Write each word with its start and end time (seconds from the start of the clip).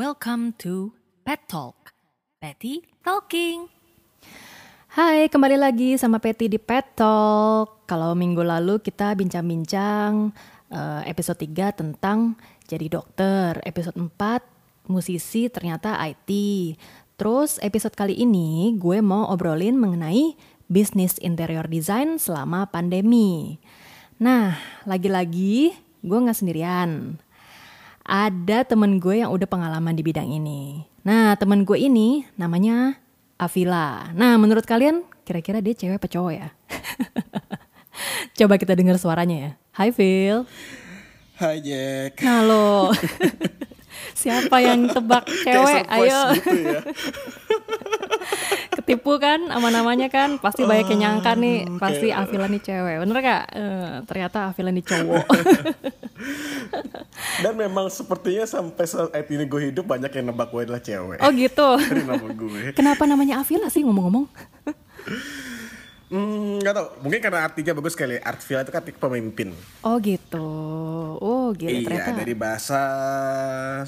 Welcome 0.00 0.56
to 0.64 0.96
Pet 1.28 1.44
Talk. 1.44 1.92
Patty 2.40 2.80
Talking. 3.04 3.68
Hai, 4.96 5.28
kembali 5.28 5.60
lagi 5.60 5.92
sama 6.00 6.16
Peti 6.16 6.48
di 6.48 6.56
Pet 6.56 6.96
Talk. 6.96 7.84
Kalau 7.84 8.16
minggu 8.16 8.40
lalu 8.40 8.80
kita 8.80 9.12
bincang-bincang 9.12 10.32
uh, 10.72 11.04
episode 11.04 11.44
3 11.44 11.76
tentang 11.76 12.32
jadi 12.64 12.88
dokter, 12.88 13.60
episode 13.60 14.00
4 14.00 14.88
musisi 14.88 15.52
ternyata 15.52 16.00
IT. 16.00 16.32
Terus 17.20 17.60
episode 17.60 17.92
kali 17.92 18.16
ini 18.16 18.72
gue 18.80 19.04
mau 19.04 19.28
obrolin 19.28 19.76
mengenai 19.76 20.32
bisnis 20.64 21.20
interior 21.20 21.68
design 21.68 22.16
selama 22.16 22.72
pandemi. 22.72 23.60
Nah, 24.16 24.56
lagi-lagi 24.88 25.76
gue 26.00 26.18
nggak 26.24 26.40
sendirian. 26.40 27.20
Ada 28.04 28.64
temen 28.64 28.96
gue 28.98 29.20
yang 29.20 29.30
udah 29.30 29.46
pengalaman 29.46 29.94
di 29.94 30.02
bidang 30.04 30.28
ini. 30.28 30.88
Nah, 31.04 31.36
temen 31.36 31.64
gue 31.64 31.76
ini 31.76 32.24
namanya 32.36 32.96
Avila. 33.40 34.12
Nah, 34.12 34.36
menurut 34.36 34.64
kalian 34.64 35.04
kira-kira 35.24 35.60
dia 35.64 35.76
cewek 35.76 36.00
apa 36.00 36.08
cowok 36.08 36.32
ya? 36.32 36.48
Coba 38.38 38.56
kita 38.56 38.72
dengar 38.76 38.96
suaranya 38.96 39.36
ya. 39.36 39.50
Hai 39.76 39.92
Phil. 39.92 40.48
Hai 41.40 41.60
Jack. 41.64 42.20
Nah 42.20 42.44
lo. 42.44 42.92
Siapa 44.20 44.60
yang 44.60 44.92
tebak 44.92 45.24
cewek? 45.24 45.84
Ayo. 45.88 46.20
Gitu 46.36 46.58
ya. 46.68 46.80
Ketipu 48.90 49.22
kan 49.22 49.38
sama 49.46 49.70
namanya 49.70 50.10
kan? 50.10 50.42
Pasti 50.42 50.66
banyak 50.66 50.90
yang 50.90 51.22
nyangka 51.22 51.38
nih, 51.38 51.78
pasti 51.78 52.10
okay. 52.10 52.18
Avila 52.26 52.50
nih 52.50 52.58
cewek. 52.58 52.96
Bener 53.06 53.16
gak? 53.22 53.44
Uh, 53.54 53.94
ternyata 54.02 54.50
Avila 54.50 54.74
nih 54.74 54.82
cowok. 54.82 55.26
Dan 57.46 57.54
memang 57.54 57.86
sepertinya 57.86 58.50
sampai 58.50 58.84
saat 58.90 59.14
ini 59.14 59.46
gue 59.46 59.70
hidup 59.70 59.86
banyak 59.86 60.10
yang 60.10 60.34
nebak 60.34 60.50
gue 60.50 60.66
adalah 60.66 60.82
cewek. 60.82 61.22
Oh 61.22 61.30
gitu. 61.30 61.78
Kenapa 62.78 63.06
namanya 63.06 63.46
Avila 63.46 63.70
sih 63.70 63.86
ngomong-ngomong? 63.86 64.26
Hmm, 66.10 66.58
gak 66.58 66.74
tau. 66.74 66.86
Mungkin 67.06 67.22
karena 67.22 67.46
artinya 67.46 67.72
bagus 67.78 67.94
sekali. 67.94 68.18
Artvila 68.18 68.66
itu 68.66 68.74
kan 68.74 68.82
arti 68.82 68.92
pemimpin. 68.98 69.54
Oh 69.86 69.94
gitu. 70.02 70.50
Oh 71.22 71.54
gitu. 71.54 71.70
Iya, 71.70 71.86
ternyata. 71.86 72.18
dari 72.18 72.34
bahasa 72.34 72.80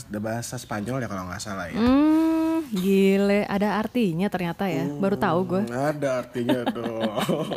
dari 0.06 0.22
bahasa 0.22 0.54
Spanyol 0.54 1.02
ya 1.02 1.10
kalau 1.10 1.26
nggak 1.26 1.42
salah 1.42 1.66
ya. 1.66 1.82
Hmm, 1.82 2.62
gile. 2.70 3.42
Ada 3.50 3.74
artinya 3.74 4.30
ternyata 4.30 4.70
ya. 4.70 4.86
Hmm, 4.86 5.02
Baru 5.02 5.18
tahu 5.18 5.38
gue. 5.50 5.62
Ada 5.66 6.22
artinya 6.22 6.62
dong. 6.78 7.50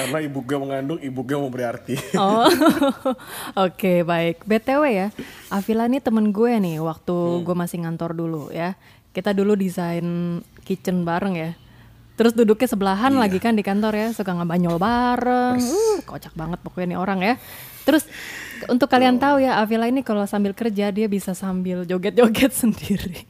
karena 0.00 0.18
ibu 0.24 0.40
gue 0.40 0.58
mengandung, 0.64 0.98
ibu 1.04 1.20
gue 1.20 1.36
mau 1.36 1.52
beri 1.52 1.64
arti. 1.68 1.94
oh, 2.16 2.48
oke 2.48 3.76
okay, 3.76 4.00
baik. 4.00 4.48
BTW 4.48 4.82
ya, 4.96 5.08
Avila 5.52 5.92
nih 5.92 6.00
temen 6.00 6.32
gue 6.32 6.52
nih 6.56 6.80
waktu 6.80 7.12
hmm. 7.12 7.44
gue 7.44 7.54
masih 7.54 7.84
ngantor 7.84 8.16
dulu 8.16 8.48
ya. 8.48 8.80
Kita 9.12 9.36
dulu 9.36 9.60
desain 9.60 10.40
kitchen 10.64 11.04
bareng 11.04 11.36
ya 11.36 11.52
Terus 12.16 12.32
duduknya 12.32 12.64
sebelahan 12.64 13.12
iya. 13.12 13.28
lagi 13.28 13.36
kan 13.36 13.52
di 13.52 13.60
kantor 13.60 13.92
ya, 13.92 14.08
suka 14.16 14.32
ngabanyol 14.32 14.80
bareng. 14.80 15.60
Uh, 15.60 16.00
kocak 16.08 16.32
banget 16.32 16.56
pokoknya 16.64 16.96
nih 16.96 16.98
orang 16.98 17.20
ya. 17.20 17.36
Terus 17.84 18.08
untuk 18.72 18.88
kalian 18.88 19.16
oh. 19.16 19.20
tahu 19.20 19.36
ya, 19.44 19.60
Avila 19.60 19.84
ini 19.84 20.00
kalau 20.00 20.24
sambil 20.24 20.56
kerja 20.56 20.88
dia 20.88 21.06
bisa 21.12 21.36
sambil 21.36 21.84
joget-joget 21.84 22.56
sendiri. 22.64 23.28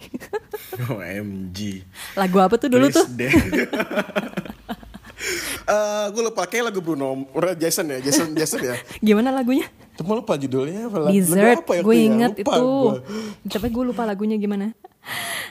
OMG. 0.86 1.82
Lagu 2.14 2.38
apa 2.38 2.54
tuh 2.54 2.70
dulu 2.70 2.86
Please 2.86 3.02
tuh? 3.02 3.06
uh, 3.10 3.26
eh, 5.74 6.06
gue 6.14 6.22
lupa 6.22 6.46
kayak 6.46 6.70
lagu 6.70 6.78
Bruno 6.78 7.26
Jason 7.58 7.90
ya 7.90 7.98
Jason 8.04 8.36
Jason 8.36 8.60
ya 8.62 8.76
gimana 9.00 9.32
lagunya 9.32 9.64
cuma 9.96 10.12
lupa 10.12 10.36
judulnya 10.36 10.92
Lizard 11.08 11.64
ya, 11.64 11.80
gue 11.80 11.96
inget 11.96 12.44
itu 12.44 12.52
gua. 12.52 13.00
tapi 13.48 13.72
gue 13.72 13.84
lupa 13.88 14.04
lagunya 14.04 14.36
gimana 14.36 14.76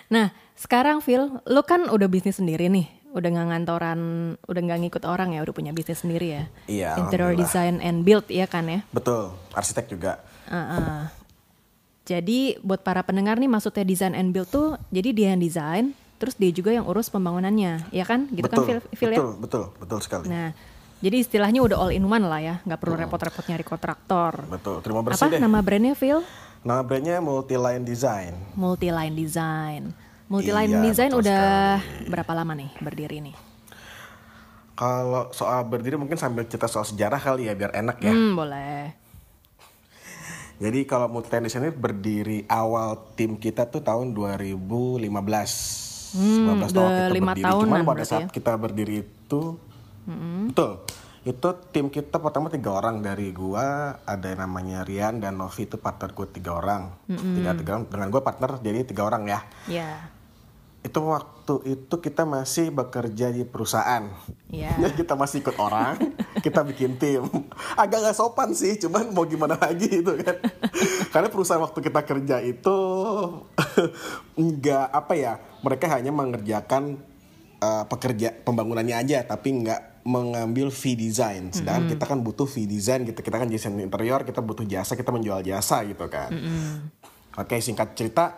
nah 0.06 0.30
sekarang 0.54 1.02
Phil 1.02 1.42
lo 1.50 1.66
kan 1.66 1.90
udah 1.90 2.06
bisnis 2.06 2.38
sendiri 2.38 2.70
nih 2.70 2.86
udah 3.16 3.30
nggak 3.32 3.48
ngantoran, 3.48 4.00
udah 4.44 4.62
nggak 4.68 4.80
ngikut 4.86 5.04
orang 5.08 5.32
ya, 5.32 5.40
udah 5.40 5.56
punya 5.56 5.72
bisnis 5.72 6.04
sendiri 6.04 6.28
ya. 6.36 6.44
Iya. 6.68 6.90
Interior 7.00 7.32
design 7.32 7.80
and 7.80 8.04
build 8.04 8.28
ya 8.28 8.44
kan 8.44 8.68
ya. 8.68 8.84
Betul, 8.92 9.32
arsitek 9.56 9.88
juga. 9.88 10.20
Uh 10.52 10.60
-uh. 10.60 11.00
Jadi 12.06 12.60
buat 12.62 12.84
para 12.84 13.02
pendengar 13.02 13.40
nih 13.40 13.50
maksudnya 13.50 13.88
design 13.88 14.14
and 14.14 14.36
build 14.36 14.52
tuh, 14.52 14.76
jadi 14.92 15.10
dia 15.16 15.28
yang 15.34 15.42
desain, 15.42 15.86
terus 16.20 16.36
dia 16.38 16.52
juga 16.52 16.76
yang 16.76 16.86
urus 16.86 17.10
pembangunannya, 17.10 17.90
ya 17.90 18.06
kan? 18.06 18.30
Gitu 18.30 18.46
betul, 18.46 18.62
kan, 18.62 18.68
Phil, 18.68 18.80
Phil 18.94 19.10
betul, 19.16 19.26
ya? 19.26 19.42
Betul, 19.42 19.64
betul 19.80 20.00
sekali. 20.04 20.26
Nah, 20.30 20.54
jadi 21.02 21.18
istilahnya 21.24 21.66
udah 21.66 21.78
all 21.82 21.96
in 21.96 22.06
one 22.06 22.28
lah 22.28 22.44
ya, 22.44 22.56
nggak 22.62 22.78
perlu 22.78 23.00
repot-repot 23.00 23.48
nyari 23.48 23.66
kontraktor. 23.66 24.44
Betul, 24.52 24.84
terima 24.86 25.02
kasih 25.02 25.24
Apa 25.24 25.34
deh. 25.34 25.42
nama 25.42 25.60
brandnya 25.66 25.96
Phil? 25.98 26.20
Nama 26.62 26.82
brandnya 26.86 27.18
Multi 27.24 27.56
Line 27.58 27.84
Design. 27.88 28.34
Multi 28.54 28.90
Line 28.94 29.16
Design. 29.18 30.05
Multiline 30.26 30.74
iya, 30.74 30.82
Design 30.82 31.12
udah 31.14 31.46
sekali. 31.78 32.10
berapa 32.10 32.32
lama 32.34 32.54
nih 32.58 32.70
berdiri 32.82 33.18
nih? 33.22 33.36
Kalau 34.76 35.30
soal 35.32 35.62
berdiri 35.70 35.96
mungkin 36.02 36.18
sambil 36.18 36.50
cerita 36.50 36.66
soal 36.66 36.84
sejarah 36.84 37.22
kali 37.22 37.46
ya 37.46 37.54
biar 37.54 37.78
enak 37.78 37.98
ya. 38.02 38.10
Hmm, 38.10 38.34
boleh. 38.34 38.90
Jadi 40.64 40.80
kalau 40.90 41.14
Multiline 41.14 41.46
Design 41.46 41.70
ini 41.70 41.74
berdiri 41.78 42.40
awal 42.50 43.14
tim 43.14 43.38
kita 43.38 43.70
tuh 43.70 43.86
tahun 43.86 44.18
2015. 44.18 45.06
Hmm, 46.16 46.58
15 46.58 46.74
tahun 46.74 46.90
kita 46.90 47.14
5 47.14 47.22
berdiri. 47.22 47.46
Tahun 47.46 47.66
Cuman 47.70 47.86
pada 47.86 48.04
saat 48.08 48.26
ya? 48.26 48.34
kita 48.34 48.52
berdiri 48.58 49.06
itu 49.06 49.42
hmm. 50.10 50.54
betul 50.54 50.72
itu 51.26 51.50
tim 51.74 51.90
kita 51.90 52.22
pertama 52.22 52.54
tiga 52.54 52.70
orang 52.70 53.02
dari 53.02 53.34
gua 53.34 53.98
ada 54.06 54.30
yang 54.30 54.46
namanya 54.46 54.86
Rian 54.86 55.18
dan 55.18 55.42
Novi 55.42 55.66
itu 55.66 55.82
partner 55.82 56.14
gue 56.14 56.30
tiga 56.30 56.62
orang 56.62 56.94
mm-hmm. 57.10 57.34
tiga 57.34 57.52
tiga 57.58 57.72
dengan 57.82 58.08
gue 58.14 58.22
partner 58.22 58.62
jadi 58.62 58.86
tiga 58.86 59.10
orang 59.10 59.26
ya 59.26 59.42
yeah 59.66 60.15
itu 60.86 61.00
waktu 61.02 61.56
itu 61.66 61.96
kita 61.98 62.30
masih 62.30 62.70
bekerja 62.70 63.34
di 63.34 63.42
perusahaan. 63.42 64.06
Yeah. 64.54 64.78
Ya 64.78 64.90
kita 65.00 65.18
masih 65.18 65.42
ikut 65.42 65.58
orang, 65.58 65.98
kita 66.46 66.62
bikin 66.62 67.02
tim. 67.02 67.26
Agak 67.74 68.06
gak 68.06 68.14
sopan 68.14 68.54
sih, 68.54 68.78
cuman 68.78 69.10
mau 69.10 69.26
gimana 69.26 69.58
lagi 69.58 69.90
itu 69.90 70.14
kan. 70.22 70.38
Karena 71.14 71.28
perusahaan 71.34 71.62
waktu 71.66 71.82
kita 71.82 72.06
kerja 72.06 72.38
itu 72.46 72.78
nggak 74.46 74.88
apa 74.94 75.14
ya, 75.18 75.34
mereka 75.66 75.90
hanya 75.90 76.14
mengerjakan 76.14 77.02
uh, 77.66 77.90
pekerja 77.90 78.38
pembangunannya 78.46 78.94
aja, 78.94 79.26
tapi 79.26 79.66
nggak 79.66 80.06
mengambil 80.06 80.70
fee 80.70 80.94
design. 80.94 81.50
Sedangkan 81.50 81.74
mm 81.82 81.86
-hmm. 81.90 81.94
kita 81.98 82.06
kan 82.06 82.20
butuh 82.22 82.46
fee 82.46 82.70
design 82.70 83.10
gitu. 83.10 83.26
Kita 83.26 83.42
kan 83.42 83.50
desain 83.50 83.74
interior, 83.82 84.22
kita 84.22 84.38
butuh 84.46 84.70
jasa, 84.70 84.94
kita 84.94 85.10
menjual 85.10 85.42
jasa 85.42 85.82
gitu 85.82 86.06
kan. 86.14 86.30
Mm 86.30 86.42
-hmm. 86.46 86.74
Oke, 87.42 87.58
singkat 87.58 87.98
cerita 87.98 88.38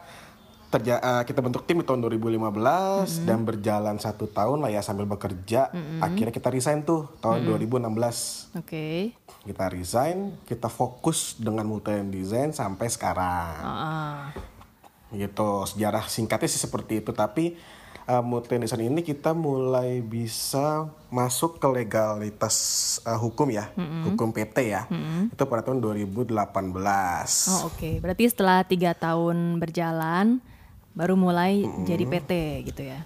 terja 0.68 1.00
uh, 1.00 1.24
kita 1.24 1.40
bentuk 1.40 1.64
tim 1.64 1.80
di 1.80 1.86
tahun 1.88 2.04
2015 2.04 2.28
mm 2.28 2.52
-hmm. 2.52 3.24
dan 3.24 3.40
berjalan 3.48 3.96
satu 4.04 4.28
tahun 4.28 4.60
lah 4.60 4.72
ya 4.72 4.84
sambil 4.84 5.08
bekerja 5.08 5.72
mm 5.72 5.80
-hmm. 5.80 6.00
akhirnya 6.04 6.34
kita 6.36 6.52
resign 6.52 6.84
tuh 6.84 7.08
tahun 7.24 7.48
mm 7.48 7.56
-hmm. 7.56 7.88
2016 7.88 7.88
oke 7.88 8.68
okay. 8.68 9.00
kita 9.48 9.66
resign 9.72 10.36
kita 10.44 10.68
fokus 10.68 11.40
dengan 11.40 11.64
multi 11.64 11.96
design 12.12 12.52
sampai 12.52 12.92
sekarang 12.92 13.64
uh 13.64 13.72
-uh. 13.72 14.20
gitu 15.16 15.64
sejarah 15.72 16.04
singkatnya 16.12 16.52
sih 16.52 16.60
seperti 16.60 17.00
itu 17.00 17.16
tapi 17.16 17.56
uh, 18.12 18.20
multi 18.20 18.60
design 18.60 18.92
ini 18.92 19.08
kita 19.08 19.32
mulai 19.32 20.04
bisa 20.04 20.92
masuk 21.08 21.64
ke 21.64 21.68
legalitas 21.72 22.56
uh, 23.08 23.16
hukum 23.16 23.48
ya 23.56 23.72
mm 23.72 23.88
-hmm. 23.88 24.02
hukum 24.12 24.36
PT 24.36 24.58
ya 24.68 24.84
mm 24.92 25.00
-hmm. 25.00 25.22
itu 25.32 25.44
pada 25.48 25.64
tahun 25.64 25.80
2018 25.80 26.36
oh 26.36 26.52
oke 26.52 27.72
okay. 27.72 28.04
berarti 28.04 28.24
setelah 28.28 28.68
tiga 28.68 28.92
tahun 28.92 29.64
berjalan 29.64 30.44
baru 30.97 31.13
mulai 31.13 31.62
hmm. 31.62 31.85
jadi 31.85 32.03
PT 32.09 32.31
gitu 32.74 32.81
ya? 32.90 33.06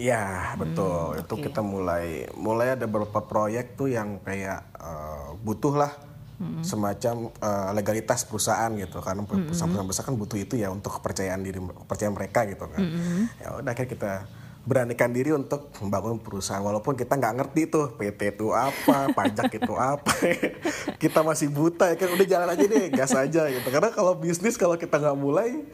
Iya 0.00 0.56
betul. 0.56 1.12
Hmm, 1.12 1.22
itu 1.22 1.34
okay. 1.36 1.44
kita 1.52 1.60
mulai 1.60 2.24
mulai 2.34 2.72
ada 2.72 2.88
beberapa 2.88 3.20
proyek 3.20 3.76
tuh 3.76 3.92
yang 3.92 4.16
kayak 4.24 4.64
uh, 4.80 5.36
butuh 5.44 5.76
lah 5.76 5.92
hmm. 6.40 6.64
semacam 6.64 7.28
uh, 7.38 7.70
legalitas 7.76 8.24
perusahaan 8.24 8.72
gitu. 8.80 9.04
Karena 9.04 9.28
perusahaan-perusahaan 9.28 9.88
besar 9.92 10.08
kan 10.08 10.16
butuh 10.16 10.40
itu 10.40 10.56
ya 10.56 10.72
untuk 10.72 10.96
kepercayaan 10.98 11.44
diri 11.44 11.60
kepercayaan 11.60 12.16
mereka 12.16 12.48
gitu 12.48 12.64
kan. 12.64 12.80
Hmm. 12.80 13.28
ya 13.36 13.48
udah 13.60 13.70
akhirnya 13.76 13.92
kita 13.92 14.12
beranikan 14.68 15.12
diri 15.12 15.32
untuk 15.36 15.68
membangun 15.84 16.20
perusahaan. 16.24 16.64
Walaupun 16.64 16.96
kita 16.96 17.16
nggak 17.20 17.34
ngerti 17.44 17.62
tuh 17.68 17.92
PT 18.00 18.40
itu 18.40 18.56
apa 18.56 19.08
pajak 19.16 19.52
itu 19.52 19.74
apa. 19.76 20.12
Kita 20.96 21.20
masih 21.20 21.52
buta 21.52 21.92
ya 21.92 21.96
kan. 22.00 22.08
Udah 22.08 22.26
jalan 22.26 22.48
aja 22.56 22.64
deh 22.64 22.88
gas 22.88 23.12
aja 23.12 23.52
gitu. 23.52 23.68
Karena 23.68 23.92
kalau 23.92 24.16
bisnis 24.16 24.56
kalau 24.56 24.80
kita 24.80 24.96
nggak 24.96 25.16
mulai 25.20 25.68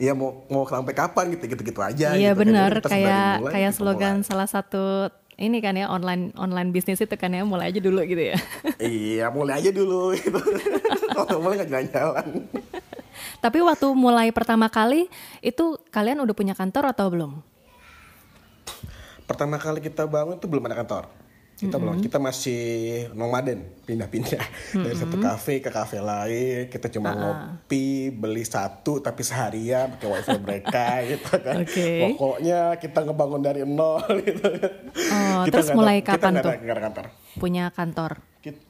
ya 0.00 0.16
mau 0.16 0.48
mau 0.48 0.64
sampai 0.64 0.96
kapan 0.96 1.36
gitu 1.36 1.44
gitu 1.52 1.60
gitu 1.60 1.80
aja 1.84 2.16
iya 2.16 2.32
gitu, 2.32 2.40
benar. 2.40 2.80
kan. 2.80 2.88
kayak 2.88 3.30
mulai, 3.44 3.52
kayak 3.52 3.70
gitu, 3.70 3.78
slogan 3.84 4.16
mulai. 4.24 4.26
salah 4.26 4.48
satu 4.48 5.12
ini 5.36 5.60
kan 5.60 5.76
ya 5.76 5.92
online 5.92 6.32
online 6.40 6.72
bisnis 6.72 7.04
itu 7.04 7.16
kan 7.20 7.28
ya 7.32 7.44
mulai 7.44 7.72
aja 7.72 7.80
dulu 7.80 8.04
gitu 8.04 8.32
ya. 8.32 8.36
Iya 8.76 9.32
mulai 9.32 9.56
aja 9.56 9.72
dulu 9.72 10.12
gitu. 10.12 10.36
Kalau 11.16 11.40
mulai 11.40 11.64
nggak 11.64 11.70
jalan-jalan. 11.72 12.26
Tapi 13.40 13.58
waktu 13.64 13.86
mulai 13.96 14.28
pertama 14.36 14.68
kali 14.68 15.08
itu 15.40 15.80
kalian 15.88 16.20
udah 16.20 16.36
punya 16.36 16.52
kantor 16.52 16.92
atau 16.92 17.08
belum? 17.08 17.32
Pertama 19.24 19.56
kali 19.56 19.80
kita 19.80 20.04
bangun 20.04 20.36
itu 20.36 20.44
belum 20.44 20.68
ada 20.68 20.76
kantor 20.76 21.08
Kita 21.60 21.76
belum, 21.76 22.00
kita 22.00 22.16
masih 22.16 22.62
nomaden, 23.12 23.60
pindah-pindah 23.84 24.40
dari 24.80 24.96
satu 24.96 25.16
kafe 25.16 25.60
ke 25.60 25.68
kafe 25.68 26.00
lain. 26.00 26.66
Kita 26.66 26.88
cuma 26.88 27.12
ngopi, 27.12 28.08
beli 28.08 28.40
satu 28.42 28.96
tapi 28.98 29.20
seharian 29.20 29.92
pakai 29.92 30.08
wifi 30.08 30.36
mereka 30.38 30.86
gitu 31.10 31.36
kan. 31.36 31.60
Oke. 31.60 32.16
Pokoknya 32.16 32.60
kita 32.74 32.98
ngebangun 33.02 33.40
dari 33.40 33.60
nol 33.62 34.00
gitu. 34.24 34.48
Oh, 35.06 35.44
Kita 35.44 35.52
terus 35.54 35.68
ada- 35.68 35.76
mulai 35.76 36.00
kita 36.00 36.16
kapan 36.16 36.32
ada- 36.34 36.42
tuh? 36.42 36.52
nggak 36.56 36.72
ada 36.72 36.82
kantor. 36.82 37.04
Punya 37.36 37.64
kantor. 37.68 38.10
Kita, 38.40 38.60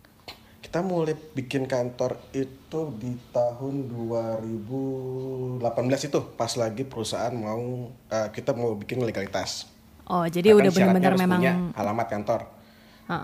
kita 0.61 0.79
mulai 0.83 1.15
bikin 1.15 1.65
kantor 1.65 2.19
itu 2.33 2.81
di 2.99 3.15
tahun 3.31 3.87
2018 3.87 5.63
itu 6.05 6.19
pas 6.33 6.53
lagi 6.55 6.83
perusahaan 6.83 7.31
mau 7.31 7.87
eh, 8.09 8.29
kita 8.31 8.51
mau 8.51 8.75
bikin 8.75 8.99
legalitas. 8.99 9.71
Oh, 10.05 10.27
jadi 10.27 10.51
Kan 10.51 10.59
udah 10.59 10.71
benar-benar 10.73 11.15
memang 11.15 11.39
punya 11.39 11.55
alamat 11.73 12.07
kantor. 12.09 12.41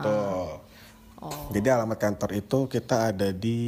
Tuh. 0.03 0.49
Oh. 1.17 1.49
Jadi 1.49 1.69
alamat 1.73 1.97
kantor 1.97 2.31
itu 2.37 2.69
kita 2.69 3.09
ada 3.09 3.33
di 3.33 3.59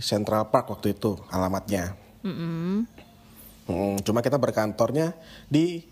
Central 0.00 0.48
Park 0.48 0.72
waktu 0.72 0.96
itu 0.96 1.20
alamatnya. 1.28 1.92
Mm, 2.24 2.88
cuma 4.00 4.24
kita 4.24 4.40
berkantornya 4.40 5.12
di 5.46 5.84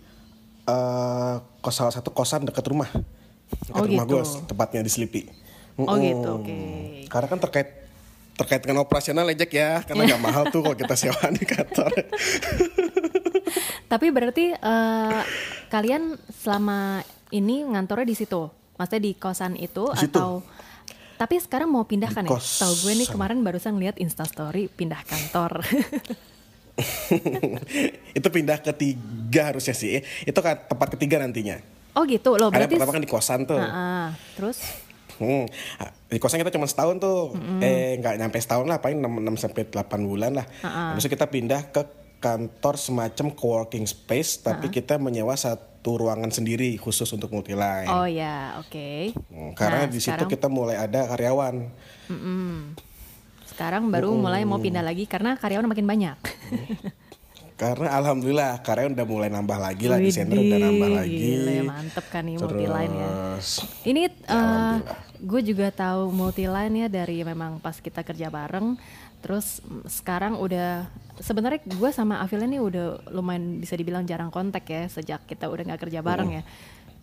eh, 0.64 1.34
kos 1.60 1.74
salah 1.76 1.92
satu 1.92 2.08
kosan 2.08 2.48
dekat 2.48 2.64
rumah. 2.64 2.88
Dekat 2.88 3.76
Oh, 3.76 3.84
rumah 3.84 4.06
gitu. 4.08 4.16
gue, 4.16 4.22
tepatnya 4.48 4.80
di 4.80 4.90
Selipi. 4.90 5.22
Oh, 5.76 5.92
Mm-mm. 5.92 6.02
gitu, 6.02 6.28
oke. 6.40 6.58
Karena 7.10 7.26
kan 7.28 7.38
terkait 7.42 7.68
terkait 8.34 8.62
dengan 8.64 8.82
operasional 8.82 9.28
Jack 9.30 9.52
ya, 9.52 9.84
karena 9.84 10.08
nggak 10.08 10.22
mahal 10.26 10.48
tuh 10.50 10.64
kalau 10.64 10.74
kita 10.74 10.94
sewa 10.96 11.20
di 11.30 11.44
kantor. 11.44 11.90
Tapi 13.86 14.06
berarti 14.10 14.56
eh, 14.56 15.22
kalian 15.68 16.16
selama 16.32 17.04
ini 17.30 17.62
ngantornya 17.62 18.06
di 18.08 18.16
situ, 18.16 18.48
maksudnya 18.76 19.02
di 19.02 19.12
kosan 19.14 19.54
itu 19.56 19.84
Di 19.94 20.06
situ. 20.06 20.18
atau? 20.18 20.42
Tapi 21.14 21.38
sekarang 21.38 21.70
mau 21.70 21.86
pindah 21.86 22.10
kan 22.10 22.26
ya? 22.26 22.34
Tahu 22.34 22.72
gue 22.84 22.92
nih 22.98 23.08
kemarin 23.08 23.38
barusan 23.46 23.78
lihat 23.78 23.96
Instastory 24.02 24.66
pindah 24.66 24.98
kantor. 25.06 25.62
itu 28.18 28.28
pindah 28.34 28.58
ketiga 28.58 29.54
harusnya 29.54 29.78
sih. 29.78 30.02
Itu 30.26 30.42
kan 30.42 30.66
tempat 30.66 30.98
ketiga 30.98 31.22
nantinya. 31.22 31.62
oh 31.94 32.02
gitu 32.10 32.34
loh, 32.34 32.50
Ada 32.50 32.66
berarti. 32.66 32.74
pertama 32.74 32.92
kan 32.98 33.04
di 33.06 33.10
kosan 33.10 33.40
tuh. 33.46 33.62
Ah, 33.62 33.70
ah. 33.70 34.06
terus? 34.34 34.58
Hmm. 35.22 35.46
Di 36.10 36.18
kosan 36.18 36.42
kita 36.42 36.50
cuma 36.50 36.66
setahun 36.66 36.98
tuh. 36.98 37.38
Eh 37.62 37.94
nggak 38.02 38.18
nyampe 38.18 38.42
setahun 38.42 38.66
lah, 38.66 38.82
paling 38.82 38.98
6, 38.98 39.06
6 39.38 39.42
sampai 39.46 39.62
8 39.70 40.10
bulan 40.10 40.34
lah. 40.34 40.46
Terus 40.98 41.06
kita 41.06 41.30
pindah 41.30 41.70
ke 41.70 41.86
kantor 42.24 42.74
semacam 42.80 43.26
co-working 43.36 43.84
space 43.84 44.40
tapi 44.40 44.72
kita 44.72 44.96
menyewa 44.96 45.36
satu 45.36 46.00
ruangan 46.00 46.32
sendiri 46.32 46.72
khusus 46.80 47.04
untuk 47.12 47.28
multiline. 47.28 47.84
Oh 47.84 48.08
ya, 48.08 48.56
oke. 48.56 49.12
Hmm, 49.28 49.52
Karena 49.52 49.84
Nah, 49.84 49.92
di 49.92 50.00
situ 50.00 50.16
sekarang- 50.16 50.32
kita 50.32 50.48
mulai 50.48 50.80
ada 50.80 51.04
karyawan. 51.04 51.68
Sekarang 53.44 53.92
baru 53.92 54.16
mulai 54.16 54.48
mau 54.48 54.56
pindah 54.56 54.80
lagi 54.80 55.04
karena 55.04 55.36
karyawan 55.36 55.68
makin 55.68 55.84
banyak. 55.84 56.16
Karena 57.54 57.86
alhamdulillah 57.94 58.66
karyawan 58.66 58.98
udah 58.98 59.06
mulai 59.06 59.30
nambah 59.30 59.58
lagi 59.62 59.86
lah, 59.86 60.02
desainer 60.02 60.34
udah 60.34 60.58
nambah 60.58 60.90
lagi. 60.90 61.22
Gile, 61.22 61.62
mantep 61.62 62.02
kan 62.10 62.26
nih 62.26 62.34
multiline 62.34 62.90
ya. 62.90 63.10
Ini 63.86 64.00
eh, 64.02 64.12
alhamdulillah. 64.26 64.98
gue 65.22 65.40
juga 65.46 65.68
tahu 65.70 66.10
multiline 66.10 66.74
ya 66.74 66.88
dari 66.90 67.22
memang 67.22 67.62
pas 67.62 67.78
kita 67.78 68.02
kerja 68.02 68.26
bareng. 68.26 68.74
Terus 69.22 69.62
mm, 69.62 69.86
sekarang 69.86 70.34
udah 70.42 70.90
sebenarnya 71.20 71.60
gue 71.62 71.90
sama 71.94 72.22
Avil 72.22 72.46
ini 72.46 72.58
udah 72.58 73.10
lumayan 73.14 73.62
bisa 73.62 73.78
dibilang 73.78 74.02
jarang 74.06 74.30
kontak 74.34 74.66
ya 74.66 74.88
sejak 74.90 75.26
kita 75.28 75.46
udah 75.46 75.62
nggak 75.74 75.82
kerja 75.86 76.00
bareng 76.02 76.30
ya. 76.40 76.42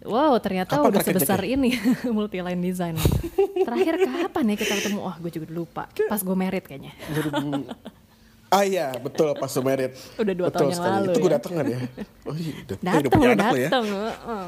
Wow 0.01 0.33
ternyata 0.41 0.81
Kapan 0.81 0.89
udah 0.89 1.01
terakhir 1.05 1.21
sebesar 1.21 1.41
ini 1.45 1.77
multiline 2.17 2.57
design. 2.57 2.97
Terakhir 3.61 4.01
kapan 4.01 4.45
ya 4.51 4.55
kita 4.57 4.73
ketemu? 4.81 4.99
Wah 5.05 5.15
gue 5.21 5.31
juga 5.31 5.47
lupa. 5.53 5.83
Pas 5.87 6.21
gue 6.21 6.35
merit 6.35 6.65
kayaknya. 6.65 6.91
Ah 8.51 8.67
iya 8.67 8.91
betul 8.97 9.31
pas 9.37 9.47
lu 9.53 9.61
merit. 9.63 9.93
Udah 10.19 10.33
dua 10.35 10.47
betul 10.49 10.57
tahun 10.59 10.71
yang 10.73 10.81
sekali. 10.81 10.95
lalu 10.97 11.07
Itu 11.07 11.19
gue 11.21 11.29
ya. 11.29 11.35
dateng 11.37 11.53
kan 11.53 11.65
ya? 11.69 11.79
Oh 12.25 12.35
iya 12.35 12.53
udah. 12.65 12.77
Eh, 12.81 12.99
lo 13.05 13.55
ya. 13.55 13.69
datang. 13.69 13.85
heeh. 13.87 14.47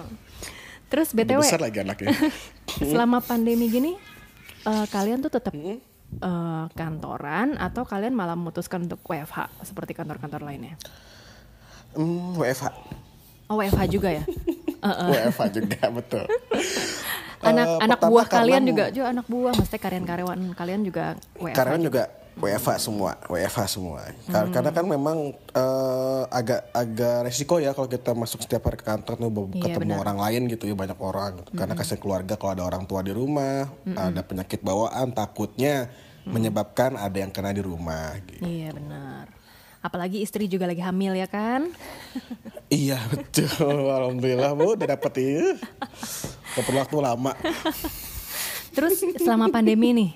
Terus 0.91 1.07
Udah 1.13 1.23
btw 1.23 1.39
besar 1.39 1.61
lagi 1.61 1.77
anaknya. 1.79 2.09
selama 2.91 3.17
pandemi 3.21 3.65
gini 3.69 3.93
eh, 4.65 4.85
kalian 4.89 5.21
tuh 5.21 5.31
tetap 5.31 5.53
eh, 6.21 6.65
kantoran 6.75 7.55
atau 7.57 7.87
kalian 7.87 8.13
malah 8.13 8.37
memutuskan 8.37 8.85
untuk 8.85 9.01
WFH 9.05 9.65
seperti 9.65 9.97
kantor-kantor 9.97 10.45
lainnya? 10.45 10.75
Hmm, 11.93 12.37
WFH. 12.37 12.73
Oh 13.49 13.57
WFH 13.61 13.81
juga 13.89 14.09
ya? 14.09 14.23
WFH 15.13 15.41
juga 15.53 15.83
betul. 15.93 16.25
Anak 17.43 17.67
Eh, 17.67 17.83
anak 17.83 17.99
buah 18.07 18.27
kalian 18.27 18.63
juga, 18.63 18.87
juga 18.87 19.07
anak 19.11 19.27
buah, 19.27 19.53
mesti 19.55 19.75
karyawan-karyawan 19.75 20.39
kalian 20.55 20.81
juga 20.87 21.19
WFH. 21.35 21.57
Karyawan 21.59 21.83
juga 21.83 22.03
WFH 22.33 22.81
semua, 22.81 23.15
WFH 23.25 23.59
semua. 23.69 24.01
Kar- 24.25 24.49
Karena 24.49 24.69
kan 24.69 24.85
memang 24.85 25.17
eh, 25.33 26.23
agak 26.27 26.71
agak 26.71 27.17
resiko 27.23 27.57
ya 27.57 27.71
kalau 27.71 27.85
kita 27.85 28.11
masuk 28.11 28.41
setiap 28.41 28.65
hari 28.65 28.77
ke 28.77 28.85
kantor 28.85 29.15
tuh 29.15 29.29
Iya, 29.53 29.63
ketemu 29.71 29.93
benar. 29.93 30.03
orang 30.03 30.17
lain 30.19 30.41
gitu 30.47 30.63
ya 30.65 30.73
banyak 30.73 30.97
orang. 30.97 31.33
Karena 31.49 31.73
kasihan 31.73 31.97
keluarga 31.97 32.33
kalau 32.33 32.51
ada 32.53 32.63
orang 32.63 32.83
tua 32.83 32.99
di 32.99 33.11
rumah, 33.11 33.69
ada 33.85 34.21
penyakit 34.21 34.59
bawaan, 34.59 35.11
takutnya 35.11 35.93
menyebabkan 36.23 36.95
ada 36.95 37.15
yang 37.15 37.29
kena 37.29 37.51
di 37.51 37.59
rumah. 37.59 38.15
Gitu. 38.23 38.41
Iya 38.41 38.71
benar. 38.71 39.27
Apalagi 39.79 40.23
istri 40.23 40.47
juga 40.47 40.63
lagi 40.63 40.79
hamil 40.79 41.13
ya 41.13 41.27
kan? 41.27 41.67
Iya 42.73 42.97
betul, 43.05 43.53
alhamdulillah 43.85 44.57
bu 44.57 44.73
udah 44.73 44.87
dapet 44.89 45.13
ya. 45.21 45.53
Gak 46.55 46.63
perlu 46.65 46.81
waktu 46.81 46.97
lama. 46.97 47.37
Terus 48.73 48.97
selama 49.15 49.53
pandemi 49.53 49.93
nih, 49.93 50.09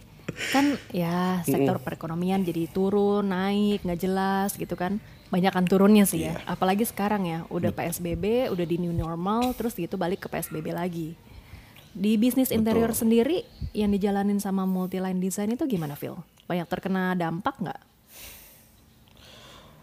kan 0.53 0.77
ya 0.93 1.41
sektor 1.43 1.81
perekonomian 1.81 2.45
jadi 2.45 2.69
turun, 2.69 3.27
naik, 3.29 3.81
nggak 3.83 3.99
jelas 3.99 4.53
gitu 4.55 4.77
kan. 4.77 5.01
Banyak 5.27 5.51
kan 5.51 5.67
turunnya 5.67 6.07
sih 6.07 6.23
ya. 6.23 6.39
Apalagi 6.47 6.87
sekarang 6.87 7.27
ya, 7.27 7.43
udah 7.51 7.75
PSBB, 7.75 8.47
udah 8.47 8.63
di 8.63 8.79
new 8.79 8.95
normal, 8.95 9.51
terus 9.59 9.75
gitu 9.75 9.99
balik 9.99 10.23
ke 10.23 10.27
PSBB 10.31 10.71
lagi. 10.71 11.19
Di 11.91 12.15
bisnis 12.15 12.53
interior 12.53 12.95
sendiri 12.95 13.43
yang 13.75 13.91
dijalanin 13.91 14.39
sama 14.39 14.63
multiline 14.63 15.19
design 15.19 15.57
itu 15.57 15.67
gimana 15.67 15.99
Phil? 15.99 16.15
Banyak 16.47 16.69
terkena 16.71 17.11
dampak 17.17 17.59
nggak? 17.59 17.81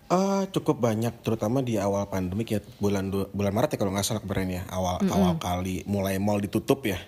Ah 0.09 0.47
cukup 0.49 0.81
banyak, 0.81 1.12
terutama 1.21 1.61
di 1.61 1.77
awal 1.77 2.09
pandemik 2.09 2.49
ya 2.55 2.61
bulan 2.81 3.11
bulan 3.11 3.53
Maret 3.53 3.77
ya 3.77 3.79
kalau 3.81 3.93
nggak 3.93 4.05
salah 4.05 4.23
kemarin 4.23 4.61
ya 4.61 4.62
awal 4.69 5.00
awal 5.11 5.37
kali 5.41 5.81
mulai 5.89 6.17
mall 6.21 6.41
ditutup 6.41 6.85
ya. 6.89 7.00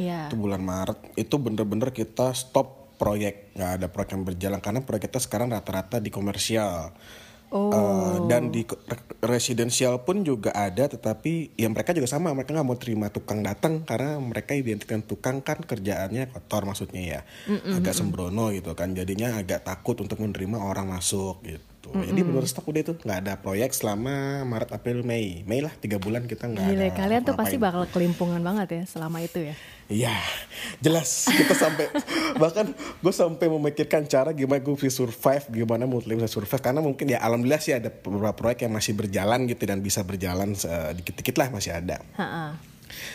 Ya. 0.00 0.28
Itu 0.28 0.40
bulan 0.40 0.64
Maret 0.64 1.16
itu 1.16 1.36
bener-bener 1.36 1.92
kita 1.92 2.32
stop 2.32 2.81
proyek 2.96 3.56
nggak 3.56 3.70
ada 3.80 3.86
proyek 3.88 4.10
yang 4.16 4.24
berjalan 4.24 4.60
karena 4.60 4.80
proyek 4.84 5.10
kita 5.10 5.18
sekarang 5.20 5.52
rata-rata 5.52 5.98
di 5.98 6.10
komersial. 6.12 6.92
Oh. 7.52 7.68
Eh, 7.68 8.16
dan 8.32 8.48
di 8.48 8.64
residensial 9.20 10.08
pun 10.08 10.24
juga 10.24 10.56
ada 10.56 10.88
tetapi 10.88 11.52
ya 11.52 11.68
mereka 11.68 11.92
juga 11.92 12.08
sama 12.08 12.32
mereka 12.32 12.56
nggak 12.56 12.64
mau 12.64 12.80
terima 12.80 13.12
tukang 13.12 13.44
datang 13.44 13.84
karena 13.84 14.16
mereka 14.16 14.56
identikan 14.56 15.04
tukang 15.04 15.44
kan 15.44 15.60
kerjaannya 15.60 16.32
kotor 16.32 16.64
maksudnya 16.64 17.02
ya 17.04 17.20
agak 17.76 17.92
sembrono 17.92 18.56
gitu 18.56 18.72
kan 18.72 18.96
jadinya 18.96 19.36
agak 19.36 19.68
takut 19.68 20.00
untuk 20.00 20.24
menerima 20.24 20.64
orang 20.64 20.96
masuk 20.96 21.44
gitu 21.44 21.71
jadi 21.90 22.22
benar 22.22 22.46
stop 22.46 22.70
udah 22.70 22.80
itu 22.80 22.94
nggak 22.94 23.18
ada 23.26 23.34
proyek 23.42 23.74
selama 23.74 24.46
Maret 24.46 24.70
April 24.70 25.02
Mei 25.02 25.42
Mei 25.42 25.58
lah 25.58 25.74
tiga 25.82 25.98
bulan 25.98 26.30
kita 26.30 26.46
nggak 26.46 26.62
ada 26.62 26.86
kalian 26.94 27.22
tuh 27.26 27.34
pasti 27.34 27.58
bakal 27.58 27.84
kelimpungan 27.90 28.38
banget 28.38 28.68
ya 28.70 28.82
selama 28.86 29.18
itu 29.18 29.50
ya. 29.50 29.54
Iya, 29.92 30.14
jelas 30.80 31.28
kita 31.28 31.52
sampai 31.52 31.92
bahkan 32.40 32.72
gue 32.72 33.12
sampai 33.12 33.46
memikirkan 33.52 34.08
cara 34.08 34.32
gimana 34.32 34.64
gue 34.64 34.72
bisa 34.72 35.04
survive, 35.04 35.44
gimana 35.52 35.84
Muslim 35.84 36.16
bisa 36.16 36.32
survive 36.32 36.64
karena 36.64 36.80
mungkin 36.80 37.12
ya 37.12 37.20
alhamdulillah 37.20 37.60
sih 37.60 37.76
ada 37.76 37.92
beberapa 37.92 38.32
proyek 38.32 38.64
yang 38.64 38.72
masih 38.72 38.96
berjalan 38.96 39.44
gitu 39.44 39.68
dan 39.68 39.84
bisa 39.84 40.00
berjalan 40.00 40.56
eh, 40.56 40.90
dikit-dikit 40.96 41.36
lah 41.36 41.48
masih 41.52 41.76
ada. 41.76 42.00
Ha-ha. 42.16 42.56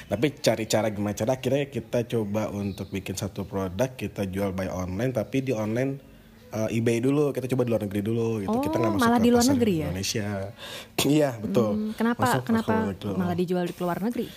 Tapi 0.09 0.33
cari 0.41 0.65
cara 0.65 0.89
gimana 0.89 1.13
cara 1.13 1.37
akhirnya 1.37 1.69
kita 1.69 2.05
coba 2.09 2.49
untuk 2.49 2.89
bikin 2.89 3.13
satu 3.13 3.45
produk 3.45 3.93
kita 3.93 4.25
jual 4.29 4.53
by 4.53 4.69
online 4.69 5.13
tapi 5.13 5.45
di 5.45 5.53
online 5.53 6.06
eh, 6.53 6.77
eBay 6.79 6.97
dulu 7.03 7.31
kita 7.35 7.47
coba 7.51 7.61
di 7.65 7.69
luar 7.71 7.81
negeri 7.87 8.01
dulu 8.03 8.27
gitu. 8.43 8.57
Oh, 8.57 8.63
kita 8.63 8.75
nggak 8.77 8.93
masuk 8.95 9.03
malah 9.07 9.19
di 9.19 9.29
luar 9.29 9.45
negeri 9.47 9.73
ya? 9.79 9.87
Indonesia. 9.89 10.27
Iya 11.17 11.29
betul. 11.39 11.71
Hmm, 11.73 11.91
kenapa? 11.95 12.21
Masuk 12.25 12.41
ke 12.43 12.47
kenapa 12.51 12.73
malah 13.15 13.35
dijual 13.37 13.65
di 13.69 13.75
luar 13.79 13.97
negeri? 14.03 14.27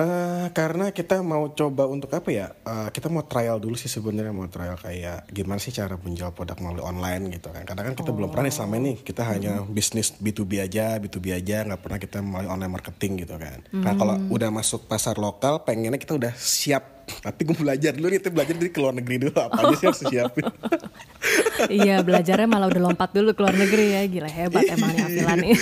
Eh, 0.00 0.46
karena 0.56 0.88
kita 0.96 1.20
mau 1.20 1.52
coba 1.52 1.84
untuk 1.84 2.08
apa 2.16 2.30
ya? 2.32 2.48
Eh, 2.64 2.88
kita 2.88 3.12
mau 3.12 3.20
trial 3.28 3.60
dulu 3.60 3.76
sih 3.76 3.90
sebenarnya 3.92 4.32
mau 4.32 4.48
trial 4.48 4.80
kayak 4.80 5.28
gimana 5.28 5.60
sih 5.60 5.74
cara 5.74 6.00
menjual 6.00 6.32
produk 6.32 6.56
melalui 6.62 6.84
online 6.84 7.28
gitu 7.36 7.52
kan. 7.52 7.68
Karena 7.68 7.92
kan 7.92 7.94
kita 7.98 8.10
belum 8.14 8.32
pernah 8.32 8.48
nih 8.48 8.54
selama 8.54 8.74
ini 8.80 8.92
kita 9.04 9.22
hanya 9.28 9.60
bisnis 9.68 10.16
B2B 10.16 10.64
aja, 10.64 10.96
B2B 10.96 11.36
aja, 11.36 11.68
nggak 11.68 11.80
pernah 11.84 11.98
kita 12.00 12.18
melalui 12.24 12.48
online 12.48 12.72
marketing 12.72 13.12
gitu 13.26 13.36
kan. 13.36 13.58
Karena 13.68 13.96
kalau 13.98 14.16
udah 14.32 14.48
masuk 14.48 14.88
pasar 14.88 15.20
lokal, 15.20 15.60
pengennya 15.68 16.00
kita 16.00 16.16
udah 16.16 16.32
siap. 16.32 17.04
Tapi 17.10 17.42
gue 17.42 17.58
belajar 17.58 17.90
dulu 17.92 18.06
nih, 18.06 18.18
kita 18.22 18.30
belajar 18.30 18.54
dari 18.54 18.70
ke 18.70 18.78
luar 18.78 18.94
negeri 18.94 19.16
dulu 19.26 19.34
apa 19.34 19.66
aja 19.66 19.74
sih 19.74 19.86
harus 19.90 20.00
disiapin. 20.06 20.46
iya 21.68 22.00
belajarnya 22.00 22.48
malah 22.48 22.70
udah 22.70 22.82
lompat 22.88 23.10
dulu 23.10 23.34
ke 23.34 23.40
luar 23.42 23.52
negeri 23.52 23.84
ya. 23.92 24.02
Gila 24.06 24.30
hebat 24.30 24.64
emangnya 24.64 25.04
Afila 25.04 25.34
nih. 25.36 25.52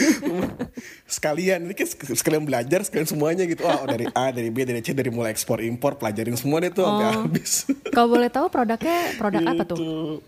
Sekalian 1.08 1.66
ini 1.66 1.74
kan 1.74 1.88
sekalian 1.88 2.44
belajar 2.44 2.84
sekalian 2.84 3.08
semuanya 3.08 3.44
gitu. 3.44 3.64
Oh 3.64 3.82
dari 3.82 4.06
A 4.12 4.30
dari 4.30 4.52
B 4.52 4.62
dari 4.62 4.78
C 4.78 4.92
dari 4.92 5.08
mulai 5.08 5.32
ekspor 5.32 5.58
impor 5.58 5.96
pelajarin 5.96 6.36
semua 6.36 6.60
deh 6.60 6.70
tuh 6.70 6.84
sampai 6.84 7.06
Oh. 7.08 7.14
habis. 7.24 7.52
Kalau 7.88 8.08
boleh 8.08 8.28
tahu 8.28 8.46
produknya 8.46 9.16
produk 9.16 9.42
apa 9.48 9.62
tuh 9.64 10.20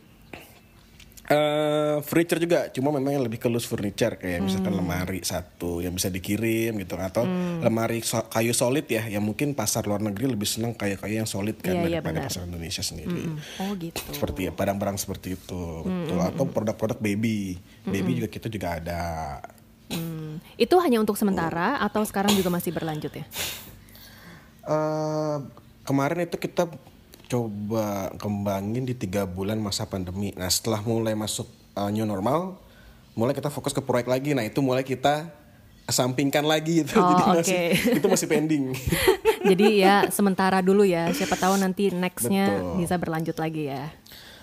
Eh, 1.31 2.03
furniture 2.03 2.43
juga, 2.43 2.67
cuma 2.69 2.91
memang 2.91 3.15
yang 3.15 3.23
lebih 3.23 3.39
ke 3.39 3.47
loose 3.47 3.63
furniture 3.63 4.19
kayak 4.19 4.43
misalkan 4.43 4.75
Hmm. 4.75 4.83
lemari 4.83 5.23
satu 5.23 5.79
yang 5.79 5.95
bisa 5.95 6.11
dikirim 6.11 6.75
gitu 6.75 6.99
atau 6.99 7.23
lemari 7.63 8.03
so- 8.03 8.27
kayu 8.27 8.51
solid 8.51 8.83
ya, 8.85 9.07
yang 9.07 9.23
mungkin 9.23 9.55
pasar 9.55 9.87
luar 9.87 10.03
negeri 10.03 10.27
lebih 10.27 10.43
senang 10.43 10.75
kayu-kayu 10.75 11.15
yang 11.17 11.31
solid 11.31 11.55
kan 11.57 11.71
Iya, 11.71 11.79
iya, 11.79 12.03
daripada 12.03 12.19
benar. 12.19 12.27
pasar 12.27 12.43
Indonesia 12.45 12.83
sendiri. 12.83 13.31
oh 13.57 13.71
gitu 13.77 14.03
Seperti 14.11 14.41
ya 14.43 14.53
barang-barang 14.53 14.99
seperti 14.99 15.39
itu, 15.39 15.63
betul. 15.81 16.19
Atau 16.19 16.45
produk-produk 16.45 16.99
baby, 16.99 17.55
baby 17.85 18.11
juga 18.19 18.27
kita 18.27 18.51
juga 18.51 18.69
ada. 18.75 19.03
Hmm, 19.87 20.43
itu 20.57 20.75
hanya 20.79 20.99
untuk 20.99 21.15
sementara 21.15 21.79
atau 21.79 22.03
sekarang 22.03 22.35
juga 22.35 22.47
masih 22.49 22.71
berlanjut 22.71 23.11
ya 23.13 23.23
eh 24.63 25.37
kemarin 25.83 26.23
itu 26.23 26.37
kita 26.37 26.69
coba 27.31 28.11
kembangin 28.19 28.83
di 28.83 28.99
tiga 28.99 29.23
bulan 29.23 29.63
masa 29.63 29.87
pandemi. 29.87 30.35
Nah 30.35 30.51
setelah 30.51 30.83
mulai 30.83 31.15
masuk 31.15 31.47
uh, 31.79 31.87
new 31.87 32.03
normal, 32.03 32.59
mulai 33.15 33.31
kita 33.31 33.47
fokus 33.55 33.71
ke 33.71 33.79
proyek 33.79 34.11
lagi. 34.11 34.35
Nah 34.35 34.43
itu 34.43 34.59
mulai 34.59 34.83
kita 34.83 35.31
sampingkan 35.87 36.43
lagi 36.43 36.83
gitu. 36.83 36.99
Oh, 36.99 37.07
Jadi 37.07 37.23
masih, 37.31 37.39
oke. 37.39 37.63
itu 38.03 38.07
masih 38.11 38.27
pending. 38.27 38.65
jadi 39.51 39.67
ya 39.73 39.95
sementara 40.13 40.61
dulu 40.61 40.85
ya 40.85 41.09
siapa 41.17 41.33
tahu 41.39 41.57
nanti 41.57 41.89
nextnya 41.89 42.61
Betul. 42.61 42.77
bisa 42.85 42.95
berlanjut 43.01 43.37
lagi 43.41 43.73
ya 43.73 43.89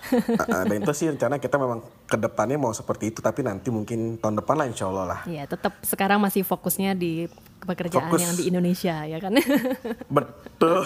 Uh, 0.48 0.64
Dan 0.64 0.80
itu 0.80 0.92
sih 0.92 1.06
rencana 1.06 1.36
kita 1.36 1.56
memang 1.56 1.78
ke 2.04 2.16
depannya 2.16 2.56
mau 2.56 2.70
seperti 2.70 3.08
itu. 3.08 3.20
Tapi 3.20 3.40
nanti 3.40 3.68
mungkin 3.68 4.16
tahun 4.16 4.38
depan 4.38 4.54
lah 4.54 4.66
insya 4.66 4.86
Allah 4.86 5.04
lah. 5.06 5.20
ya 5.24 5.44
tetap 5.44 5.76
sekarang 5.80 6.18
masih 6.18 6.42
fokusnya 6.42 6.92
di 6.92 7.28
pekerjaan 7.60 8.06
Fokus. 8.06 8.20
yang 8.20 8.32
di 8.32 8.44
Indonesia 8.46 8.94
ya 9.02 9.18
kan 9.18 9.34
Betul. 10.16 10.78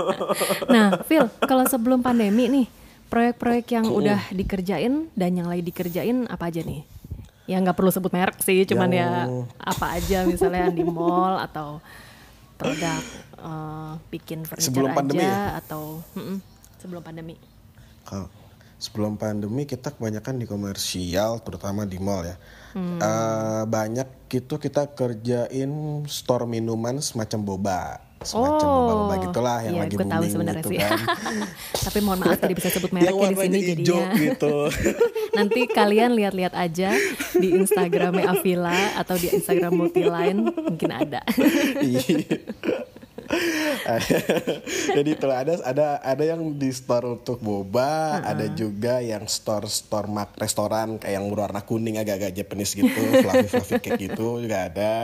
nah 0.72 1.02
Phil 1.02 1.26
kalau 1.40 1.66
sebelum 1.66 2.00
pandemi 2.00 2.46
nih 2.46 2.66
proyek-proyek 3.06 3.66
yang 3.72 3.86
udah 3.86 4.20
dikerjain 4.30 5.10
dan 5.12 5.30
yang 5.34 5.46
lagi 5.46 5.62
dikerjain 5.62 6.26
apa 6.26 6.48
aja 6.48 6.62
nih 6.62 6.86
ya 7.44 7.58
nggak 7.58 7.74
perlu 7.74 7.90
sebut 7.90 8.10
merek 8.10 8.38
sih 8.40 8.64
cuman 8.64 8.88
ya 8.88 9.26
Yang- 9.26 9.46
apa 9.56 9.86
aja 9.92 10.18
misalnya 10.24 10.66
di 10.68 10.82
mall 10.82 11.38
atau 11.38 11.78
produk 12.56 13.02
eh, 13.36 13.92
bikin 14.08 14.42
furniture 14.42 14.66
Sebelum 14.72 14.88
aja 14.88 14.96
pandemi 14.96 15.22
ya? 15.22 15.38
atau 15.56 15.82
mm-mm, 16.14 16.38
sebelum 16.76 17.02
pandemi 17.02 17.34
sebelum 18.76 19.16
pandemi 19.16 19.64
kita 19.64 19.92
kebanyakan 19.96 20.36
di 20.36 20.46
komersial, 20.48 21.40
terutama 21.40 21.88
di 21.88 21.96
mall 21.96 22.24
ya. 22.24 22.36
Eh, 22.76 23.62
banyak 23.64 24.28
gitu 24.28 24.60
kita 24.60 24.92
kerjain 24.92 26.04
store 26.04 26.44
minuman 26.44 27.00
semacam 27.00 27.40
boba, 27.40 27.80
semacam 28.20 28.68
Oh, 28.68 28.76
boba-boba 28.84 29.14
gitulah 29.24 29.58
yang 29.64 29.74
iya, 29.80 29.82
lagi 29.88 29.96
booming 29.96 30.28
sebenarnya 30.28 30.60
gitu 30.60 30.70
sih. 30.76 30.78
kan. 30.84 30.98
Tapi 31.88 31.98
mohon 32.04 32.18
maaf 32.20 32.36
tidak 32.36 32.56
bisa 32.60 32.68
sebut 32.68 32.90
mereknya 32.92 33.28
di 33.32 33.36
sini 33.40 33.58
jadinya. 33.64 34.06
gitu. 34.20 34.56
Nanti 35.40 35.60
kalian 35.72 36.10
lihat-lihat 36.20 36.52
aja 36.52 36.92
di 37.32 37.48
Instagramnya 37.56 38.28
Avila 38.28 39.00
atau 39.00 39.16
di 39.16 39.32
Instagram 39.32 39.72
Multiline 39.72 40.40
mungkin 40.52 40.90
ada. 40.92 41.24
Jadi 44.96 45.10
itu 45.12 45.26
ada 45.26 45.52
ada 45.62 45.86
ada 46.00 46.24
yang 46.24 46.40
di 46.54 46.70
store 46.70 47.18
untuk 47.18 47.38
boba, 47.38 48.22
ada 48.22 48.46
juga 48.48 48.98
yang 48.98 49.26
store 49.26 49.66
store 49.66 50.06
mak 50.06 50.34
restoran 50.36 50.96
kayak 50.96 51.18
yang 51.18 51.26
berwarna 51.28 51.62
kuning 51.62 51.98
agak-agak 51.98 52.32
Japanese 52.34 52.72
gitu, 52.72 52.88
fluffy 53.22 53.46
fluffy 53.46 53.74
kayak 53.78 53.98
gitu 54.10 54.40
juga 54.40 54.66
ada. 54.66 54.94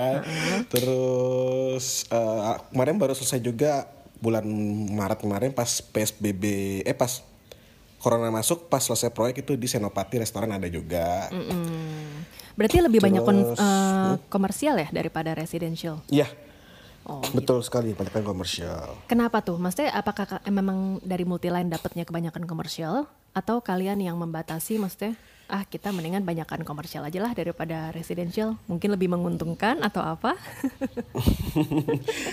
Terus 0.67 2.07
eh, 2.09 2.41
kemarin 2.71 2.97
baru 2.97 3.13
selesai 3.13 3.39
juga 3.39 3.87
bulan 4.19 4.47
Maret 4.89 5.19
kemarin 5.19 5.51
pas 5.51 5.83
PSBB 5.83 6.45
eh 6.87 6.95
pas 6.95 7.23
Corona 7.99 8.35
masuk 8.35 8.67
pas 8.67 8.83
selesai 8.83 9.15
proyek 9.15 9.47
itu 9.47 9.55
di 9.55 9.71
Senopati 9.71 10.19
restoran 10.19 10.51
ada 10.51 10.67
juga. 10.67 11.31
Berarti 12.53 12.83
lebih 12.83 12.99
banyak 12.99 13.23
kon- 13.23 13.55
Terus, 13.55 13.63
eh, 13.63 14.15
komersial 14.27 14.75
ya 14.77 14.89
daripada 14.91 15.33
residential. 15.33 16.03
Iya, 16.11 16.27
Oh, 17.03 17.23
betul 17.35 17.59
sekali, 17.67 17.93
banyak 17.93 18.15
kan 18.15 18.23
komersial. 18.23 18.95
Kenapa 19.07 19.43
tuh? 19.43 19.59
Maksudnya 19.59 19.91
apakah 19.91 20.25
ka- 20.25 20.45
memang 20.47 21.03
dari 21.03 21.27
Multiline 21.27 21.67
dapatnya 21.67 22.07
kebanyakan 22.07 22.47
komersial? 22.47 23.11
Atau 23.33 23.59
kalian 23.59 23.99
yang 23.99 24.15
membatasi 24.21 24.77
maksudnya 24.77 25.17
ah 25.53 25.69
kita 25.69 25.93
mendingan 25.93 26.25
banyakkan 26.25 26.65
komersial 26.65 27.05
aja 27.05 27.21
lah 27.21 27.37
daripada 27.37 27.93
residential. 27.93 28.57
Mungkin 28.73 28.89
lebih 28.89 29.13
menguntungkan 29.13 29.85
atau 29.85 30.01
apa? 30.01 30.33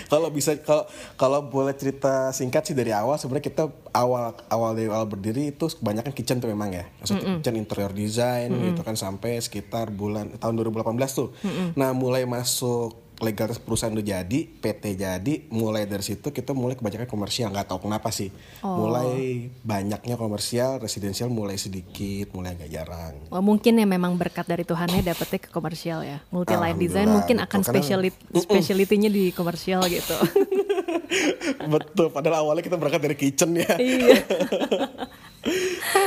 Kalau 0.08 0.32
bisa 0.32 0.56
kalau 0.58 0.88
kalau 1.14 1.40
boleh 1.44 1.76
cerita 1.76 2.32
singkat 2.32 2.64
sih 2.64 2.72
dari 2.72 2.90
awal 2.90 3.20
sebenarnya 3.20 3.44
kita 3.44 3.64
awal 3.92 4.32
awal 4.48 4.72
dari 4.72 4.88
awal 4.88 5.04
berdiri 5.04 5.52
itu 5.52 5.68
kebanyakan 5.68 6.12
kitchen 6.12 6.40
tuh 6.40 6.48
memang 6.48 6.72
ya. 6.72 6.84
Maksudnya 7.00 7.38
kitchen 7.38 7.56
interior 7.56 7.92
design 7.92 8.48
gitu 8.72 8.80
kan 8.80 8.96
sampai 8.96 9.36
sekitar 9.38 9.92
bulan 9.92 10.40
tahun 10.40 10.56
2018 10.56 10.80
tuh. 11.12 11.28
Nah 11.76 11.92
mulai 11.92 12.24
masuk 12.24 12.96
legalitas 13.20 13.60
perusahaan 13.60 13.92
udah 13.92 14.02
jadi 14.02 14.38
PT 14.48 14.96
jadi 14.96 15.34
mulai 15.52 15.84
dari 15.84 16.00
situ 16.00 16.32
kita 16.32 16.56
mulai 16.56 16.74
kebanyakan 16.74 17.04
komersial. 17.04 17.52
Nggak 17.52 17.68
tahu 17.68 17.86
kenapa 17.86 18.08
sih. 18.08 18.32
Mulai 18.64 19.46
banyaknya 19.60 20.16
komersial 20.16 20.80
residensial 20.80 21.28
mulai 21.28 21.60
sedikit 21.60 22.32
mulai 22.32 22.56
agak 22.56 22.72
jarang. 22.72 23.14
Wah, 23.28 23.44
mungkin 23.44 23.76
ya 23.76 23.84
memang 23.84 24.16
berkat 24.16 24.48
dari 24.48 24.64
Tuhannya 24.64 25.04
dapetnya 25.04 25.38
ke 25.38 25.52
komersial 25.52 26.00
ya. 26.00 26.24
Multiline 26.32 26.80
design 26.80 27.06
Alhamdulillah, 27.06 27.14
mungkin 27.14 27.36
akan 27.44 27.60
Karena- 27.60 27.68
specialit 27.68 28.14
speciality-nya 28.32 29.10
di 29.12 29.30
komersial 29.36 29.84
gitu. 29.86 30.16
Betul 31.74 32.08
padahal 32.14 32.46
awalnya 32.46 32.64
kita 32.64 32.78
berangkat 32.78 33.02
dari 33.04 33.16
kitchen 33.18 33.50
ya. 33.52 33.74
Iya 33.76 34.16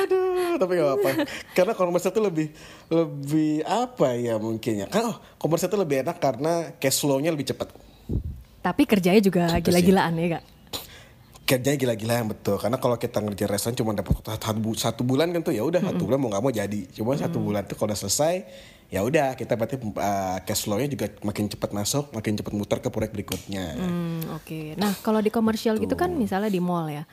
Aduh, 0.03 0.55
tapi 0.55 0.71
gak 0.75 0.85
apa-apa. 0.85 1.09
Karena 1.51 1.73
komersial 1.73 2.11
itu 2.11 2.21
lebih 2.21 2.47
lebih 2.87 3.51
apa 3.63 4.13
ya 4.13 4.35
mungkin 4.35 4.83
ya. 4.83 4.87
Kan 4.87 5.07
oh, 5.07 5.17
komersial 5.35 5.71
itu 5.71 5.79
lebih 5.79 6.03
enak 6.03 6.17
karena 6.17 6.75
cash 6.77 6.99
flow-nya 6.99 7.31
lebih 7.31 7.47
cepat. 7.47 7.71
tapi 8.59 8.87
kerjanya 8.87 9.19
juga 9.19 9.59
gila-gilaan 9.59 10.15
ya 10.15 10.39
kak 10.39 10.43
Kerjanya 11.43 11.75
gila-gila 11.75 12.13
yang 12.15 12.31
betul. 12.31 12.55
Karena 12.55 12.79
kalau 12.79 12.95
kita 12.95 13.19
ngerjain 13.19 13.51
restoran 13.51 13.75
cuma 13.75 13.91
dapat 13.91 14.15
satu, 14.23 14.55
bu- 14.55 14.79
satu 14.79 15.03
bulan 15.03 15.27
kan 15.35 15.43
tuh 15.43 15.51
ya 15.51 15.59
udah 15.59 15.83
satu 15.83 16.07
bulan 16.07 16.15
mau 16.15 16.31
nggak 16.31 16.39
mau 16.39 16.47
jadi. 16.47 16.87
Cuma 16.95 17.19
satu 17.19 17.43
bulan 17.43 17.67
tuh 17.67 17.75
kalau 17.75 17.91
udah 17.91 17.99
selesai 17.99 18.47
ya 18.87 19.03
udah 19.03 19.35
kita 19.35 19.59
berarti 19.59 19.75
uh, 19.75 20.39
cash 20.47 20.63
flow-nya 20.63 20.87
juga 20.87 21.11
makin 21.19 21.51
cepat 21.51 21.75
masuk, 21.75 22.15
makin 22.15 22.39
cepat 22.39 22.53
muter 22.55 22.79
ke 22.79 22.87
proyek 22.87 23.11
berikutnya. 23.11 23.75
Hmm, 23.75 24.23
oke. 24.31 24.79
Nah, 24.79 24.95
kalau 25.03 25.19
di 25.19 25.27
komersial 25.27 25.75
gitu 25.75 25.99
kan 25.99 26.15
misalnya 26.15 26.47
di 26.47 26.63
mall 26.63 26.87
ya. 26.87 27.03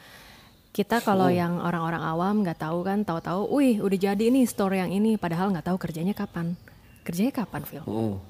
Kita 0.70 1.02
kalau 1.02 1.26
yang 1.26 1.58
orang-orang 1.58 1.98
awam 1.98 2.46
nggak 2.46 2.62
tahu 2.62 2.86
kan, 2.86 3.02
tahu-tahu, 3.02 3.50
wih 3.58 3.82
udah 3.82 3.98
jadi 3.98 4.30
nih 4.30 4.46
store 4.46 4.78
yang 4.78 4.94
ini, 4.94 5.18
padahal 5.18 5.50
nggak 5.50 5.66
tahu 5.66 5.78
kerjanya 5.82 6.14
kapan. 6.14 6.54
Kerjanya 7.02 7.34
kapan, 7.42 7.62
Phil? 7.66 7.82
Hmm. 7.82 8.22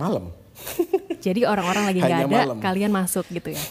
Malam. 0.00 0.32
Jadi 1.24 1.44
orang-orang 1.44 1.84
lagi 1.92 2.00
nggak 2.00 2.20
ada, 2.24 2.28
malam. 2.28 2.56
kalian 2.60 2.92
masuk 2.92 3.24
gitu 3.28 3.52
ya. 3.52 3.62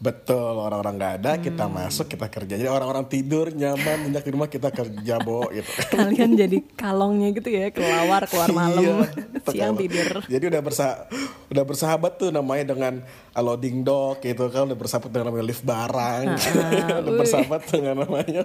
Betul, 0.00 0.56
orang-orang 0.56 0.96
nggak 0.96 1.14
ada, 1.20 1.32
kita 1.36 1.68
Hmm. 1.68 1.76
masuk, 1.76 2.08
kita 2.08 2.24
kerja. 2.26 2.56
Jadi 2.56 2.64
orang-orang 2.66 3.04
tidur, 3.04 3.52
nyaman, 3.52 4.08
nyenyak 4.08 4.24
di 4.24 4.32
rumah, 4.32 4.48
kita 4.48 4.72
kerja, 4.72 5.20
Bo, 5.20 5.44
gitu. 5.52 5.68
Kalian 5.92 6.40
jadi 6.40 6.56
kalongnya 6.72 7.36
gitu 7.36 7.52
ya, 7.52 7.68
keluar 7.68 8.24
keluar 8.24 8.48
malam, 8.48 8.80
Iya, 9.04 9.44
siang 9.44 9.76
tidur. 9.76 10.24
Jadi 10.24 10.44
udah 10.48 10.60
bersa 10.60 11.04
udah 11.52 11.64
bersahabat 11.64 12.16
tuh 12.16 12.32
namanya 12.32 12.72
dengan 12.72 13.04
loading 13.34 13.84
dock 13.84 14.22
gitu 14.22 14.48
kan 14.48 14.64
udah 14.64 14.78
bersahabat 14.78 15.10
dengan 15.10 15.26
namanya 15.28 15.44
lift 15.44 15.64
barang. 15.64 16.24
udah 17.04 17.12
bersahabat 17.14 17.62
dengan 17.68 17.94
namanya. 18.00 18.42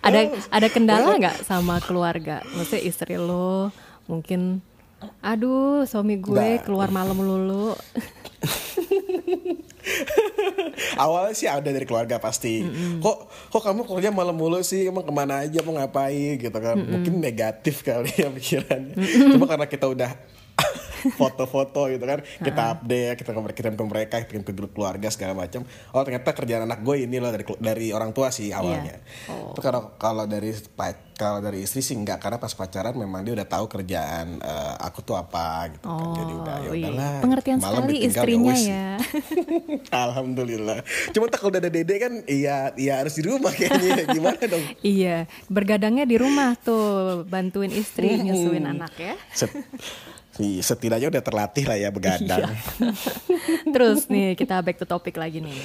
Ada 0.00 0.20
ada 0.50 0.66
kendala 0.66 1.14
nggak 1.14 1.46
sama 1.46 1.78
keluarga? 1.78 2.42
Maksudnya 2.50 2.82
istri 2.82 3.14
lo 3.14 3.70
mungkin, 4.10 4.58
aduh 5.20 5.86
suami 5.86 6.18
gue 6.18 6.34
Nggak. 6.34 6.66
keluar 6.66 6.90
malam 6.90 7.14
lulu. 7.14 7.78
Awalnya 11.02 11.34
sih 11.34 11.48
ada 11.50 11.68
dari 11.68 11.84
keluarga 11.84 12.18
pasti. 12.22 12.62
Kok 13.02 13.50
kok 13.50 13.62
kamu 13.62 13.86
kerja 13.86 14.10
malam 14.14 14.36
mulu 14.36 14.60
sih? 14.62 14.88
Emang 14.88 15.04
ke 15.04 15.12
mana 15.12 15.44
aja 15.44 15.60
mau 15.64 15.74
ngapain 15.74 16.38
gitu 16.38 16.58
kan? 16.58 16.76
Mungkin 16.78 17.18
negatif 17.18 17.82
kali 17.82 18.10
ya 18.14 18.28
pikirannya. 18.36 18.94
Cuma 19.34 19.46
karena 19.46 19.66
kita 19.66 19.86
udah 19.90 20.10
foto-foto 21.14 21.86
gitu 21.88 22.02
kan 22.02 22.20
kita 22.38 22.62
update 22.72 23.16
kita 23.18 23.30
kirim 23.52 23.74
ke 23.74 23.84
mereka 23.84 24.14
kirim 24.22 24.42
ke 24.42 24.52
grup 24.52 24.72
keluarga 24.72 25.08
segala 25.08 25.32
macam 25.32 25.62
oh 25.90 26.02
ternyata 26.02 26.30
kerjaan 26.30 26.64
anak 26.64 26.80
gue 26.80 27.04
ini 27.04 27.18
loh 27.18 27.28
dari 27.28 27.44
dari 27.58 27.86
orang 27.90 28.10
tua 28.10 28.28
sih 28.28 28.50
awalnya 28.50 29.00
Oh. 29.28 29.52
itu 29.52 29.60
kalau 29.60 29.94
kalau 29.96 30.24
dari 30.24 30.52
kalau 31.14 31.38
dari 31.38 31.62
istri 31.62 31.82
sih 31.82 31.92
enggak 31.92 32.18
karena 32.18 32.38
pas 32.38 32.50
pacaran 32.50 32.94
memang 32.94 33.20
dia 33.20 33.34
udah 33.34 33.44
tahu 33.44 33.66
kerjaan 33.66 34.38
eh, 34.38 34.74
aku 34.80 35.02
tuh 35.02 35.14
apa 35.14 35.68
gitu 35.68 35.84
kan 35.84 36.14
jadi 36.14 36.32
udah 36.34 36.56
ya 36.56 36.68
Oh, 36.68 36.72
wih. 36.72 36.82
udahlah 36.84 37.12
Pengertian 37.18 37.58
Malam 37.58 37.82
sekali 37.82 37.92
ditinggal, 37.92 38.08
istrinya 38.08 38.54
ya. 38.54 38.88
Alhamdulillah. 40.06 40.78
Cuma 41.10 41.26
tak 41.26 41.38
kalau 41.40 41.50
udah 41.50 41.60
ada 41.60 41.70
dede 41.70 41.96
kan, 41.96 42.12
iya, 42.24 42.72
iya 42.74 43.00
harus 43.00 43.14
di 43.14 43.24
rumah 43.24 43.50
kayaknya. 43.50 44.04
Gimana 44.14 44.42
dong? 44.44 44.64
iya, 44.80 45.16
bergadangnya 45.48 46.04
di 46.04 46.16
rumah 46.16 46.54
tuh, 46.56 47.24
bantuin 47.24 47.72
istri 47.72 48.14
nyusuin 48.16 48.64
anak 48.64 48.92
ya. 48.94 49.14
Iya, 50.38 50.62
setidaknya 50.62 51.10
udah 51.10 51.22
terlatih 51.22 51.64
lah 51.66 51.76
ya 51.76 51.90
begadang. 51.90 52.46
Iya. 52.46 52.94
Terus 53.74 54.06
nih 54.06 54.38
kita 54.38 54.62
back 54.62 54.78
to 54.78 54.86
topic 54.86 55.18
lagi 55.18 55.42
nih. 55.42 55.58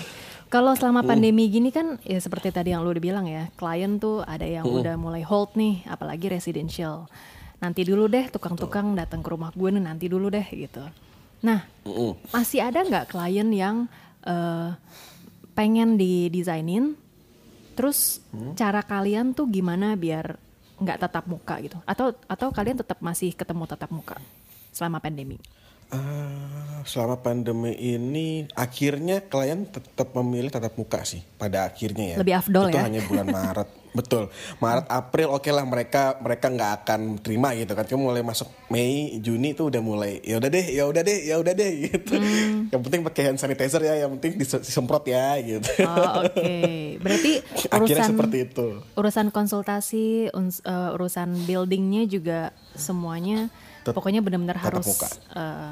Kalau 0.49 0.73
selama 0.77 1.01
pandemi 1.01 1.49
gini 1.49 1.73
kan 1.73 1.97
ya 2.05 2.21
seperti 2.21 2.53
tadi 2.53 2.73
yang 2.73 2.85
lu 2.85 2.93
udah 2.93 3.01
bilang 3.01 3.25
ya, 3.25 3.49
klien 3.57 3.97
tuh 3.97 4.21
ada 4.21 4.45
yang 4.45 4.65
udah 4.65 4.97
mulai 4.97 5.25
hold 5.25 5.53
nih, 5.57 5.81
apalagi 5.89 6.29
residential. 6.29 7.09
Nanti 7.57 7.81
dulu 7.81 8.05
deh 8.05 8.29
tukang-tukang 8.29 8.93
datang 8.93 9.25
ke 9.25 9.29
rumah 9.33 9.49
gue 9.53 9.69
nih 9.73 9.81
nanti 9.81 10.05
dulu 10.05 10.29
deh 10.29 10.45
gitu. 10.45 10.85
Nah, 11.41 11.65
Mm-mm. 11.85 12.21
masih 12.29 12.65
ada 12.65 12.85
nggak 12.85 13.13
klien 13.13 13.49
yang 13.49 13.89
eh, 14.25 14.77
pengen 15.57 15.97
didesainin, 15.97 16.93
terus 17.73 18.21
cara 18.53 18.85
kalian 18.85 19.33
tuh 19.33 19.49
gimana 19.49 19.97
biar 19.97 20.37
nggak 20.77 20.97
tatap 21.01 21.25
muka 21.25 21.57
gitu? 21.65 21.81
Atau 21.89 22.13
atau 22.29 22.53
kalian 22.53 22.77
tetap 22.77 23.01
masih 23.01 23.33
ketemu 23.33 23.65
tatap 23.65 23.89
muka 23.89 24.21
selama 24.73 24.99
pandemi? 24.99 25.37
Eh, 25.93 26.79
selama 26.89 27.21
pandemi 27.21 27.77
ini 27.77 28.49
akhirnya 28.57 29.21
klien 29.29 29.69
tetap 29.69 30.09
memilih 30.17 30.49
tatap 30.49 30.73
muka 30.73 31.05
sih 31.05 31.21
pada 31.37 31.69
akhirnya 31.69 32.17
ya. 32.17 32.17
Lebih 32.17 32.35
afdol 32.41 32.73
Itu 32.73 32.77
ya? 32.81 32.83
hanya 32.89 33.01
bulan 33.05 33.27
Maret. 33.29 33.69
Betul. 33.93 34.33
Maret 34.57 34.85
April 34.87 35.29
oke 35.29 35.45
lah 35.47 35.61
mereka 35.63 36.17
mereka 36.17 36.49
nggak 36.49 36.71
akan 36.81 36.99
terima 37.17 37.53
gitu 37.53 37.71
kan. 37.71 37.85
Cuma 37.85 38.09
mulai 38.09 38.21
masuk 38.21 38.49
Mei 38.67 39.17
Juni 39.17 39.53
tuh 39.53 39.69
udah 39.69 39.79
mulai 39.79 40.17
ya 40.19 40.35
udah 40.35 40.49
deh, 40.49 40.65
ya 40.67 40.83
udah 40.83 41.01
deh, 41.01 41.19
ya 41.23 41.35
udah 41.37 41.53
deh 41.53 41.71
gitu. 41.87 42.13
Hmm. 42.13 42.67
Yang 42.67 42.81
penting 42.83 43.01
pakai 43.03 43.21
hand 43.23 43.37
sanitizer 43.37 43.79
ya, 43.79 44.01
yang 44.01 44.17
penting 44.17 44.35
dis- 44.35 44.59
disemprot 44.59 45.05
ya 45.05 45.37
gitu. 45.37 45.69
Oh, 45.81 46.25
oke. 46.25 46.53
Berarti 46.99 47.31
Akhirnya 47.69 48.01
urusan 48.01 48.09
seperti 48.09 48.37
itu. 48.43 48.67
urusan 48.93 49.27
konsultasi, 49.29 50.05
eh, 50.29 50.89
urusan 50.91 51.45
buildingnya 51.45 52.03
juga 52.05 52.39
semuanya 52.73 53.53
Tet- 53.81 53.93
pokoknya 53.93 54.19
benar-benar 54.19 54.57
harus 54.57 54.89
muka. 54.89 55.09
eh, 55.37 55.71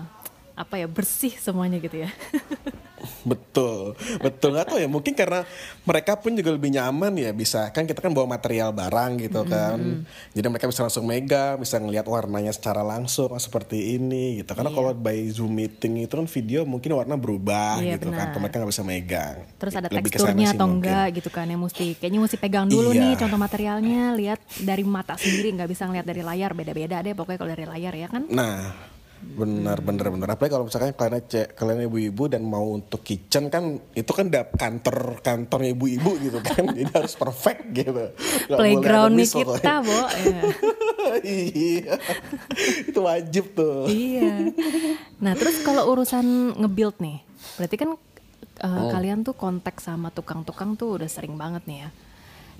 apa 0.51 0.75
ya 0.78 0.86
bersih 0.86 1.34
semuanya 1.34 1.82
gitu 1.82 2.06
ya. 2.06 2.10
Betul, 3.22 3.93
betul 4.20 4.53
nggak 4.53 4.67
tahu 4.67 4.77
ya 4.81 4.89
mungkin 4.89 5.13
karena 5.13 5.46
mereka 5.84 6.17
pun 6.17 6.34
juga 6.34 6.53
lebih 6.53 6.74
nyaman 6.74 7.13
ya 7.17 7.31
bisa 7.31 7.70
kan 7.70 7.86
kita 7.86 8.01
kan 8.01 8.13
bawa 8.13 8.38
material 8.38 8.74
barang 8.74 9.12
gitu 9.22 9.41
kan, 9.46 10.05
jadi 10.34 10.48
mereka 10.50 10.70
bisa 10.70 10.86
langsung 10.86 11.05
mega, 11.05 11.58
bisa 11.58 11.77
ngelihat 11.77 12.05
warnanya 12.05 12.53
secara 12.53 12.81
langsung 12.81 13.29
oh, 13.34 13.41
seperti 13.41 13.98
ini 13.98 14.41
gitu. 14.41 14.53
Karena 14.53 14.70
kalau 14.70 14.93
by 14.93 15.17
zoom 15.29 15.53
meeting 15.53 16.01
itu 16.01 16.13
kan 16.13 16.27
video 16.27 16.65
mungkin 16.65 16.93
warna 16.93 17.17
berubah 17.17 17.81
Iya, 17.81 17.98
gitu 17.98 18.10
kan, 18.10 18.34
benar. 18.34 18.39
mereka 18.41 18.55
nggak 18.62 18.72
bisa 18.74 18.84
megang. 18.86 19.36
Terus 19.58 19.74
ada 19.77 19.88
Lebih 19.89 20.12
teksturnya 20.12 20.48
atau 20.53 20.67
mungkin. 20.67 20.89
enggak 20.89 21.08
gitu 21.17 21.29
kan 21.29 21.46
yang 21.46 21.62
mesti 21.62 21.86
kayaknya 21.98 22.20
mesti 22.22 22.38
pegang 22.38 22.65
dulu 22.67 22.89
Iya. 22.93 23.01
nih 23.01 23.13
contoh 23.17 23.39
materialnya, 23.39 24.01
lihat 24.17 24.39
dari 24.62 24.84
mata 24.86 25.15
sendiri 25.17 25.53
nggak 25.58 25.70
bisa 25.70 25.84
ngeliat 25.89 26.05
dari 26.05 26.22
layar, 26.22 26.51
beda-beda 26.53 27.01
deh 27.01 27.13
pokoknya 27.13 27.39
kalau 27.39 27.51
dari 27.53 27.65
layar 27.65 27.93
ya 27.96 28.08
kan. 28.10 28.24
Nah, 28.29 28.90
benar 29.22 29.80
benar 29.80 30.10
benar. 30.10 30.28
Apalagi 30.34 30.51
kalau 30.51 30.66
misalkan 30.66 30.92
kalian 30.92 31.24
cek 31.24 31.54
kalian 31.54 31.88
ibu-ibu 31.88 32.24
dan 32.28 32.42
mau 32.42 32.74
untuk 32.74 33.00
kitchen 33.01 33.48
kan 33.48 33.80
itu 33.94 34.12
kan 34.12 34.28
udah 34.28 34.50
kantor 34.51 35.22
kantor 35.22 35.60
ibu-ibu 35.72 36.12
gitu 36.20 36.40
kan, 36.42 36.70
jadi 36.78 36.92
harus 36.92 37.13
perfect 37.16 37.62
gitu. 37.72 38.12
Playground 38.50 39.13
nih 39.16 39.30
kita, 39.30 39.74
Bo. 39.82 40.00
Ya. 40.22 41.18
iya, 41.25 41.98
itu 42.86 43.00
wajib 43.01 43.58
tuh. 43.58 43.90
iya. 43.90 44.54
Nah, 45.18 45.34
terus 45.34 45.58
kalau 45.66 45.90
urusan 45.90 46.54
nge-build 46.62 47.01
nih, 47.01 47.25
berarti 47.58 47.75
kan 47.75 47.90
uh, 48.62 48.86
kalian 48.94 49.25
tuh 49.25 49.34
kontak 49.34 49.82
sama 49.82 50.13
tukang-tukang 50.13 50.78
tuh 50.78 51.01
udah 51.01 51.10
sering 51.10 51.34
banget 51.42 51.66
nih 51.66 51.78
ya. 51.84 51.90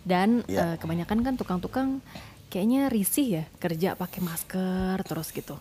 Dan 0.02 0.42
uh, 0.42 0.50
Iya. 0.50 0.66
kebanyakan 0.82 1.22
kan 1.22 1.34
tukang-tukang 1.38 2.02
kayaknya 2.50 2.90
risih 2.90 3.28
ya 3.30 3.44
kerja 3.62 3.94
pakai 3.94 4.20
masker 4.26 4.98
terus 5.06 5.30
gitu. 5.30 5.56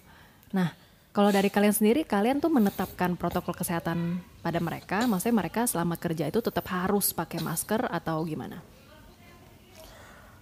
Nah, 0.56 0.72
kalau 1.10 1.30
dari 1.34 1.50
kalian 1.50 1.74
sendiri, 1.74 2.06
kalian 2.06 2.38
tuh 2.38 2.54
menetapkan 2.54 3.18
protokol 3.18 3.54
kesehatan 3.58 4.22
pada 4.46 4.62
mereka, 4.62 5.10
maksudnya 5.10 5.42
mereka 5.42 5.66
selama 5.66 5.98
kerja 5.98 6.30
itu 6.30 6.38
tetap 6.38 6.70
harus 6.70 7.10
pakai 7.10 7.42
masker 7.42 7.82
atau 7.90 8.22
gimana? 8.22 8.62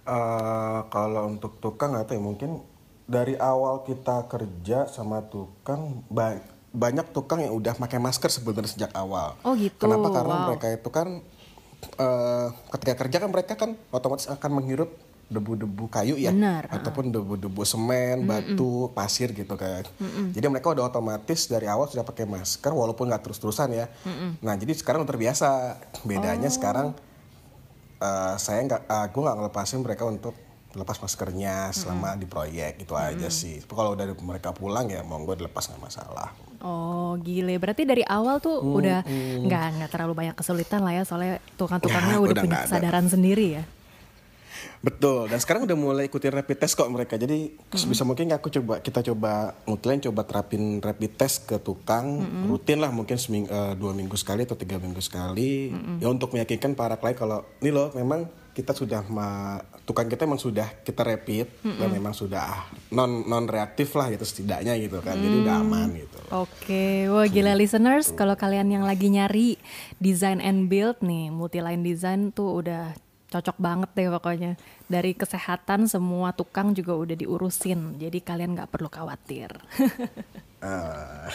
Eh, 0.09 0.79
kalau 0.89 1.29
untuk 1.29 1.57
tukang 1.61 1.93
atau 1.93 2.13
ya 2.17 2.21
mungkin 2.21 2.61
dari 3.09 3.33
awal 3.37 3.81
kita 3.85 4.29
kerja 4.29 4.85
sama 4.89 5.25
tukang 5.25 6.05
ba- 6.09 6.41
banyak 6.69 7.09
tukang 7.13 7.41
yang 7.41 7.53
udah 7.57 7.73
pakai 7.73 7.97
masker 7.97 8.29
sebenarnya 8.29 8.69
sejak 8.69 8.91
awal. 8.93 9.37
Oh 9.41 9.57
gitu, 9.57 9.77
Kenapa? 9.81 10.13
Karena 10.13 10.35
wow. 10.37 10.45
mereka 10.53 10.67
itu 10.69 10.89
kan 10.93 11.21
eh, 11.97 12.47
ketika 12.77 12.93
kerja 13.05 13.17
kan 13.25 13.29
mereka 13.29 13.53
kan 13.57 13.73
otomatis 13.89 14.29
akan 14.29 14.61
menghirup 14.61 14.93
debu-debu 15.29 15.85
kayu 15.87 16.17
ya, 16.17 16.33
Benar, 16.33 16.65
ataupun 16.67 17.13
debu-debu 17.13 17.61
semen, 17.61 18.25
batu, 18.25 18.89
pasir 18.91 19.29
gitu 19.29 19.53
kan. 19.53 19.85
Jadi 20.33 20.45
mereka 20.49 20.73
udah 20.73 20.89
otomatis 20.89 21.45
dari 21.45 21.69
awal 21.69 21.85
sudah 21.85 22.01
pakai 22.01 22.25
masker 22.25 22.73
walaupun 22.73 23.07
nggak 23.07 23.23
terus-terusan 23.23 23.69
ya. 23.71 23.85
Nah 24.41 24.57
jadi 24.57 24.73
sekarang 24.73 25.05
udah 25.05 25.11
terbiasa. 25.13 25.49
Bedanya 26.01 26.49
sekarang 26.49 26.97
eh, 27.97 28.35
saya 28.35 28.59
nggak, 28.63 28.81
uh, 28.85 29.05
gue 29.05 29.21
nggak 29.21 29.37
ngelepasin 29.37 29.79
mereka 29.79 30.03
untuk 30.03 30.33
lepas 30.69 30.97
maskernya 30.97 31.73
selama 31.73 32.13
di 32.13 32.29
proyek 32.29 32.81
itu 32.81 32.93
aja 32.93 33.29
sih. 33.29 33.57
Kalau 33.65 33.93
dari 33.93 34.13
mereka 34.17 34.53
pulang 34.53 34.85
ya 34.85 35.01
monggo 35.01 35.33
dilepas 35.33 35.65
nggak 35.65 35.81
masalah. 35.81 36.29
Oh 36.59 37.15
gile, 37.17 37.55
berarti 37.55 37.87
dari 37.87 38.03
awal 38.03 38.37
tuh 38.37 38.59
udah 38.59 39.01
nggak 39.45 39.65
nggak 39.79 39.89
terlalu 39.89 40.13
banyak 40.13 40.35
kesulitan 40.35 40.83
lah 40.83 40.93
ya 40.93 41.03
soalnya 41.07 41.39
tukang-tukangnya 41.55 42.17
Ya, 42.17 42.21
udah, 42.21 42.33
udah 42.33 42.43
punya 42.43 42.57
ada. 42.59 42.65
kesadaran 42.67 43.05
sendiri 43.07 43.47
ya. 43.57 43.63
Betul. 44.79 45.27
Dan 45.27 45.39
sekarang 45.43 45.67
udah 45.67 45.75
mulai 45.75 46.07
ikutin 46.07 46.31
rapid 46.31 46.57
test 46.63 46.79
kok 46.79 46.87
mereka. 46.87 47.19
Jadi 47.19 47.51
bisa 47.67 48.03
mungkin 48.07 48.31
aku 48.31 48.47
coba 48.47 48.79
kita 48.79 49.03
coba 49.11 49.51
mutlin 49.67 49.99
coba 49.99 50.23
terapin 50.23 50.79
rapid 50.79 51.11
test 51.19 51.43
ke 51.47 51.59
tukang 51.59 52.23
rutin 52.47 52.79
lah 52.79 52.91
mungkin 52.91 53.19
seming, 53.19 53.45
eh, 53.47 53.73
dua 53.75 53.91
minggu 53.91 54.15
sekali 54.15 54.47
atau 54.47 54.55
tiga 54.55 54.79
minggu 54.79 55.03
sekali. 55.03 55.71
Ya 55.99 56.07
untuk 56.07 56.31
meyakinkan 56.31 56.79
para 56.79 56.95
klien 56.95 57.15
kalau 57.15 57.43
ini 57.59 57.75
loh 57.75 57.91
memang 57.91 58.31
kita 58.49 58.75
sudah 58.75 59.07
ma- 59.07 59.61
tukang 59.87 60.11
kita 60.11 60.27
memang 60.27 60.41
sudah 60.41 60.67
kita 60.83 61.07
rapid 61.07 61.47
dan 61.63 61.87
memang 61.95 62.11
sudah 62.11 62.67
non 62.91 63.23
non 63.23 63.47
reaktif 63.47 63.95
lah 63.95 64.11
gitu 64.11 64.27
setidaknya 64.27 64.75
gitu 64.79 64.99
kan. 64.99 65.15
Jadi 65.15 65.35
udah 65.43 65.55
aman 65.63 65.89
gitu. 65.95 66.19
Oke, 66.35 67.07
wah 67.07 67.27
gila 67.27 67.55
listeners, 67.55 68.11
kalau 68.15 68.35
kalian 68.35 68.67
yang 68.67 68.83
lagi 68.83 69.07
nyari 69.11 69.55
design 69.99 70.43
and 70.43 70.67
build 70.67 70.99
nih, 70.99 71.31
multi 71.31 71.59
line 71.63 71.83
design 71.83 72.31
tuh 72.35 72.59
udah 72.63 72.95
cocok 73.29 73.57
banget 73.61 73.89
deh 73.93 74.09
pokoknya. 74.09 74.51
Dari 74.89 75.13
kesehatan 75.13 75.85
semua 75.85 76.33
tukang 76.33 76.73
juga 76.73 76.97
udah 76.97 77.15
diurusin, 77.15 78.01
jadi 78.01 78.17
kalian 78.19 78.57
nggak 78.57 78.69
perlu 78.73 78.89
khawatir. 78.89 79.53
Ah, 80.59 81.31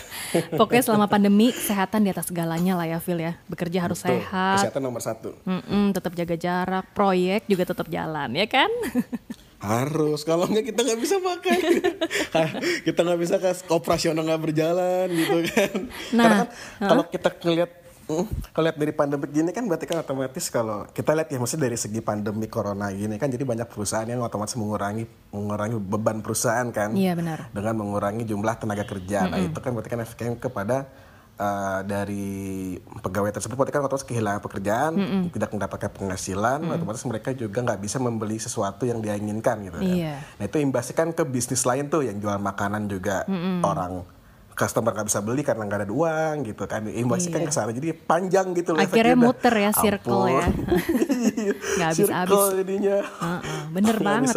Pokoknya 0.53 0.85
selama 0.85 1.09
pandemi 1.09 1.49
kesehatan 1.49 2.05
di 2.05 2.13
atas 2.13 2.29
segalanya 2.29 2.77
lah 2.77 2.85
ya 2.85 3.01
Phil 3.01 3.17
ya. 3.17 3.41
Bekerja 3.49 3.89
harus 3.89 4.05
betul. 4.05 4.21
sehat, 4.21 4.69
Kesehatan 4.69 4.85
nomor 4.85 5.01
satu. 5.01 5.33
Mm-mm, 5.49 5.97
tetap 5.97 6.13
jaga 6.13 6.37
jarak, 6.37 6.93
proyek 6.93 7.49
juga 7.49 7.65
tetap 7.73 7.89
jalan 7.89 8.37
ya 8.37 8.45
kan? 8.45 8.69
Harus, 9.65 10.29
kalau 10.29 10.45
nggak 10.45 10.77
kita 10.77 10.81
nggak 10.85 11.01
bisa 11.01 11.17
makan. 11.25 11.57
kita 12.87 13.01
nggak 13.01 13.21
bisa 13.25 13.41
kas 13.41 13.65
operasional 13.73 14.21
nggak 14.29 14.43
berjalan 14.45 15.09
gitu 15.09 15.41
kan. 15.49 15.79
Nah, 16.13 16.25
Karena 16.29 16.45
kan 16.45 16.49
kalau 16.85 17.05
kita 17.09 17.29
ngelihat 17.33 17.71
kalau 18.53 18.65
lihat 18.69 18.77
dari 18.77 18.93
pandemi 18.93 19.25
gini 19.33 19.51
kan 19.51 19.65
berarti 19.65 19.89
kan 19.89 20.05
otomatis 20.05 20.53
kalau 20.53 20.85
kita 20.93 21.17
lihat 21.17 21.29
ya 21.33 21.39
maksudnya 21.41 21.73
dari 21.73 21.79
segi 21.81 22.01
pandemi 22.05 22.53
corona 22.53 22.93
gini 22.93 23.17
kan 23.17 23.33
jadi 23.33 23.49
banyak 23.49 23.65
perusahaan 23.65 24.05
yang 24.05 24.21
otomatis 24.21 24.55
mengurangi 24.61 25.09
mengurangi 25.33 25.77
beban 25.81 26.21
perusahaan 26.21 26.69
kan. 26.69 26.93
Iya 26.93 27.17
benar. 27.17 27.49
Dengan 27.51 27.75
mengurangi 27.81 28.29
jumlah 28.29 28.55
tenaga 28.61 28.85
kerja. 28.85 29.27
Nah, 29.29 29.41
itu 29.41 29.59
kan 29.59 29.73
berarti 29.73 29.91
kan 29.91 30.01
efeknya 30.05 30.37
kepada 30.37 30.77
eh, 31.41 31.81
dari 31.89 32.27
pegawai 32.79 33.33
tersebut 33.41 33.57
berarti 33.57 33.73
kan 33.73 33.83
otomatis 33.89 34.07
kehilangan 34.07 34.41
pekerjaan, 34.45 34.93
tidak 35.33 35.51
mendapatkan 35.57 35.91
penghasilan, 35.97 36.61
otomatis 36.71 37.03
mereka 37.09 37.33
juga 37.33 37.65
nggak 37.65 37.81
bisa 37.81 37.97
membeli 37.99 38.37
sesuatu 38.37 38.85
yang 38.85 39.01
dia 39.01 39.17
inginkan 39.17 39.65
gitu 39.65 39.81
kan. 39.81 39.97
Iya. 39.97 40.15
Nah 40.21 40.45
itu 40.45 40.57
imbasnya 40.61 40.95
kan 40.95 41.09
ke 41.17 41.25
bisnis 41.25 41.65
lain 41.65 41.89
tuh 41.89 42.05
yang 42.05 42.21
jual 42.21 42.37
makanan 42.37 42.85
juga 42.87 43.25
orang 43.65 44.14
customer 44.55 44.95
nggak 44.95 45.07
bisa 45.11 45.21
beli 45.21 45.43
karena 45.43 45.67
nggak 45.67 45.81
ada 45.85 45.95
uang 45.95 46.35
gitu 46.47 46.65
kan. 46.65 46.87
Imbasnya 46.87 47.31
kan 47.35 47.43
ke 47.47 47.53
sana 47.53 47.71
jadi 47.75 47.91
panjang 47.95 48.55
gitu. 48.55 48.73
loh 48.73 48.81
Akhirnya 48.81 49.17
muter 49.19 49.55
ya, 49.55 49.71
circle 49.75 50.31
ya. 50.31 50.47
Nggak 51.79 51.89
habis-habis. 51.91 52.31
Circle 52.31 52.47
jadinya. 52.63 52.99
Bener 53.75 53.97
banget. 53.99 54.35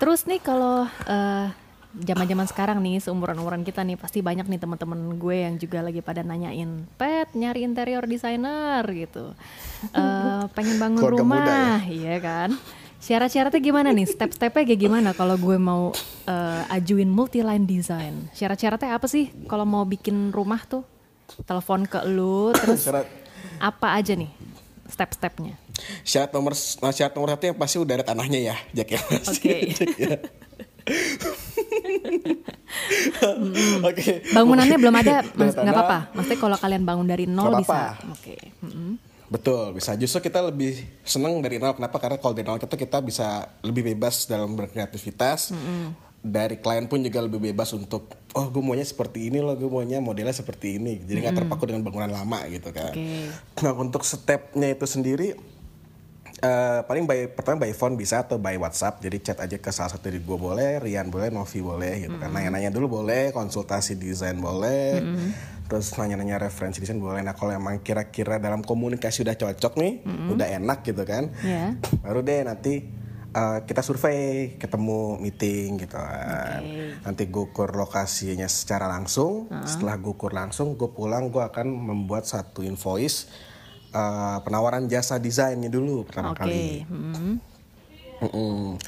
Terus 0.00 0.20
nih 0.26 0.40
kalau 0.40 0.88
eh, 1.06 1.46
zaman-zaman 1.94 2.46
sekarang 2.50 2.78
nih 2.82 2.98
seumuran-umuran 2.98 3.62
kita 3.62 3.86
nih 3.86 3.94
pasti 3.94 4.18
banyak 4.18 4.50
nih 4.50 4.58
teman-teman 4.58 5.14
gue 5.14 5.36
yang 5.46 5.54
juga 5.60 5.78
lagi 5.84 6.02
pada 6.02 6.26
nanyain, 6.26 6.90
"Pet, 6.98 7.30
nyari 7.38 7.62
interior 7.62 8.02
designer 8.08 8.82
gitu." 8.90 9.36
Eh, 9.94 10.42
pengen 10.56 10.76
bangun 10.82 11.00
Keluarga 11.04 11.22
rumah, 11.22 11.78
iya 11.86 12.16
kan? 12.18 12.50
Syarat-syaratnya 13.04 13.60
gimana 13.60 13.92
nih? 13.92 14.08
Step-stepnya 14.08 14.64
kayak 14.64 14.80
gimana 14.80 15.12
kalau 15.12 15.36
gue 15.36 15.60
mau 15.60 15.92
eh, 16.24 16.74
ajuin 16.80 17.04
multi 17.12 17.44
line 17.44 17.68
design? 17.68 18.32
Syarat-syaratnya 18.32 18.96
apa 18.96 19.04
sih 19.04 19.28
kalau 19.44 19.68
mau 19.68 19.84
bikin 19.84 20.32
rumah 20.32 20.64
tuh? 20.64 20.88
Telepon 21.44 21.84
ke 21.84 22.00
lu, 22.08 22.52
terus 22.56 22.88
Syarat 22.88 23.04
apa 23.60 23.96
aja 23.96 24.16
nih 24.16 24.32
step-stepnya? 24.88 25.56
syarat 26.06 26.30
nomor 26.30 26.54
nah, 26.54 26.94
syarat 26.94 27.12
nomor 27.18 27.28
satu 27.34 27.44
yang 27.50 27.58
pasti 27.58 27.76
udah 27.82 27.94
ada 27.98 28.06
tanahnya 28.06 28.40
ya, 28.40 28.56
Jack 28.72 28.88
ya. 28.94 29.00
Oke. 29.28 29.56
Ya. 30.04 30.16
Oke. 33.88 34.20
Bangunannya 34.36 34.76
belum 34.76 34.96
ada, 35.00 35.24
nggak 35.24 35.72
apa-apa. 35.72 35.98
Maksudnya 36.12 36.40
kalau 36.42 36.56
kalian 36.60 36.84
bangun 36.84 37.06
dari 37.08 37.24
nol 37.24 37.56
bisa. 37.56 37.96
Oke. 38.12 38.36
Mm-mm. 38.60 39.00
Betul, 39.32 39.72
bisa. 39.72 39.96
Justru 39.96 40.28
kita 40.28 40.44
lebih 40.44 40.84
seneng 41.00 41.40
dari 41.40 41.56
nol. 41.56 41.72
Kenapa? 41.76 41.96
Karena 41.96 42.20
kalau 42.20 42.36
dari 42.36 42.46
nol 42.46 42.60
kita 42.60 42.76
kita 42.76 42.98
bisa 43.00 43.48
lebih 43.64 43.94
bebas 43.94 44.28
dalam 44.28 44.52
berkreativitas. 44.52 45.52
Dari 46.24 46.56
klien 46.56 46.88
pun 46.88 47.04
juga 47.04 47.20
lebih 47.20 47.52
bebas 47.52 47.76
untuk, 47.76 48.08
oh 48.32 48.48
gue 48.48 48.64
maunya 48.64 48.80
seperti 48.80 49.28
ini 49.28 49.44
loh, 49.44 49.52
gue 49.60 49.68
maunya 49.68 50.00
modelnya 50.00 50.32
seperti 50.32 50.80
ini. 50.80 51.04
Jadi 51.04 51.20
nggak 51.20 51.36
terpaku 51.44 51.68
dengan 51.68 51.84
bangunan 51.84 52.08
lama 52.08 52.48
gitu 52.48 52.72
kan. 52.72 52.96
Oke. 52.96 53.28
Nah 53.60 53.76
untuk 53.76 54.00
stepnya 54.08 54.72
itu 54.72 54.88
sendiri, 54.88 55.36
eh, 56.40 56.80
paling 56.88 57.04
by, 57.04 57.28
pertama 57.28 57.68
by 57.68 57.76
phone 57.76 58.00
bisa 58.00 58.24
atau 58.24 58.40
by 58.40 58.56
WhatsApp. 58.56 59.04
Jadi 59.04 59.20
chat 59.20 59.36
aja 59.36 59.60
ke 59.60 59.68
salah 59.68 59.92
satu 59.92 60.08
dari 60.08 60.16
gue 60.16 60.38
boleh, 60.40 60.80
Rian 60.80 61.12
boleh, 61.12 61.28
Novi 61.28 61.60
boleh 61.60 62.08
gitu 62.08 62.16
kan. 62.16 62.32
Nanya-nanya 62.32 62.72
dulu 62.72 63.04
boleh, 63.04 63.28
konsultasi 63.28 64.00
desain 64.00 64.40
boleh. 64.40 65.04
Terus 65.64 65.96
nanya-nanya 65.96 66.36
referensi 66.44 66.78
desain 66.78 67.00
boleh. 67.00 67.24
Nah 67.24 67.32
kalau 67.32 67.56
emang 67.56 67.80
kira-kira 67.80 68.36
dalam 68.36 68.60
komunikasi 68.60 69.24
udah 69.24 69.36
cocok 69.36 69.74
nih, 69.80 69.92
udah 70.36 70.46
enak 70.60 70.84
gitu 70.84 71.02
kan. 71.08 71.32
Ya. 71.40 71.72
Baru 72.04 72.20
deh 72.20 72.44
nanti 72.44 72.84
eh, 73.32 73.58
kita 73.64 73.80
survei, 73.80 74.60
ketemu 74.60 75.16
meeting 75.24 75.80
gitu 75.80 75.96
kan. 75.96 76.60
Oke. 76.60 77.00
Nanti 77.00 77.22
gue 77.32 77.44
ukur 77.48 77.72
lokasinya 77.72 78.44
secara 78.44 78.86
langsung. 78.92 79.48
Setelah 79.64 79.96
gue 79.96 80.12
ukur 80.12 80.36
langsung, 80.36 80.76
gue 80.76 80.92
pulang 80.92 81.32
gue 81.32 81.40
akan 81.40 81.66
membuat 81.72 82.28
satu 82.28 82.60
invoice 82.60 83.32
eh, 83.90 84.38
penawaran 84.44 84.84
jasa 84.84 85.16
desainnya 85.16 85.72
dulu 85.72 86.04
pertama 86.04 86.36
Oke. 86.36 86.44
kali. 86.44 86.84
Mm-mm. 88.20 88.78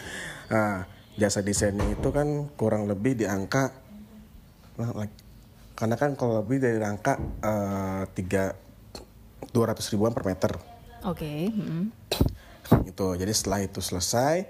Nah, 0.46 0.86
jasa 1.16 1.40
desainnya 1.40 1.88
itu 1.88 2.08
kan 2.12 2.52
kurang 2.54 2.84
lebih 2.84 3.16
di 3.16 3.24
angka 3.24 3.72
nah, 4.76 4.92
karena 5.76 5.94
kan 6.00 6.16
kalau 6.16 6.40
lebih 6.40 6.58
dari 6.58 6.80
angka 6.80 7.20
eh, 7.44 8.02
tiga 8.16 8.56
dua 9.52 9.72
ratus 9.72 9.92
ribuan 9.92 10.16
per 10.16 10.24
meter 10.24 10.56
Oke. 11.04 11.52
mm-mm. 11.52 11.92
gitu. 12.90 13.14
Jadi 13.14 13.30
setelah 13.30 13.62
itu 13.62 13.78
selesai, 13.78 14.48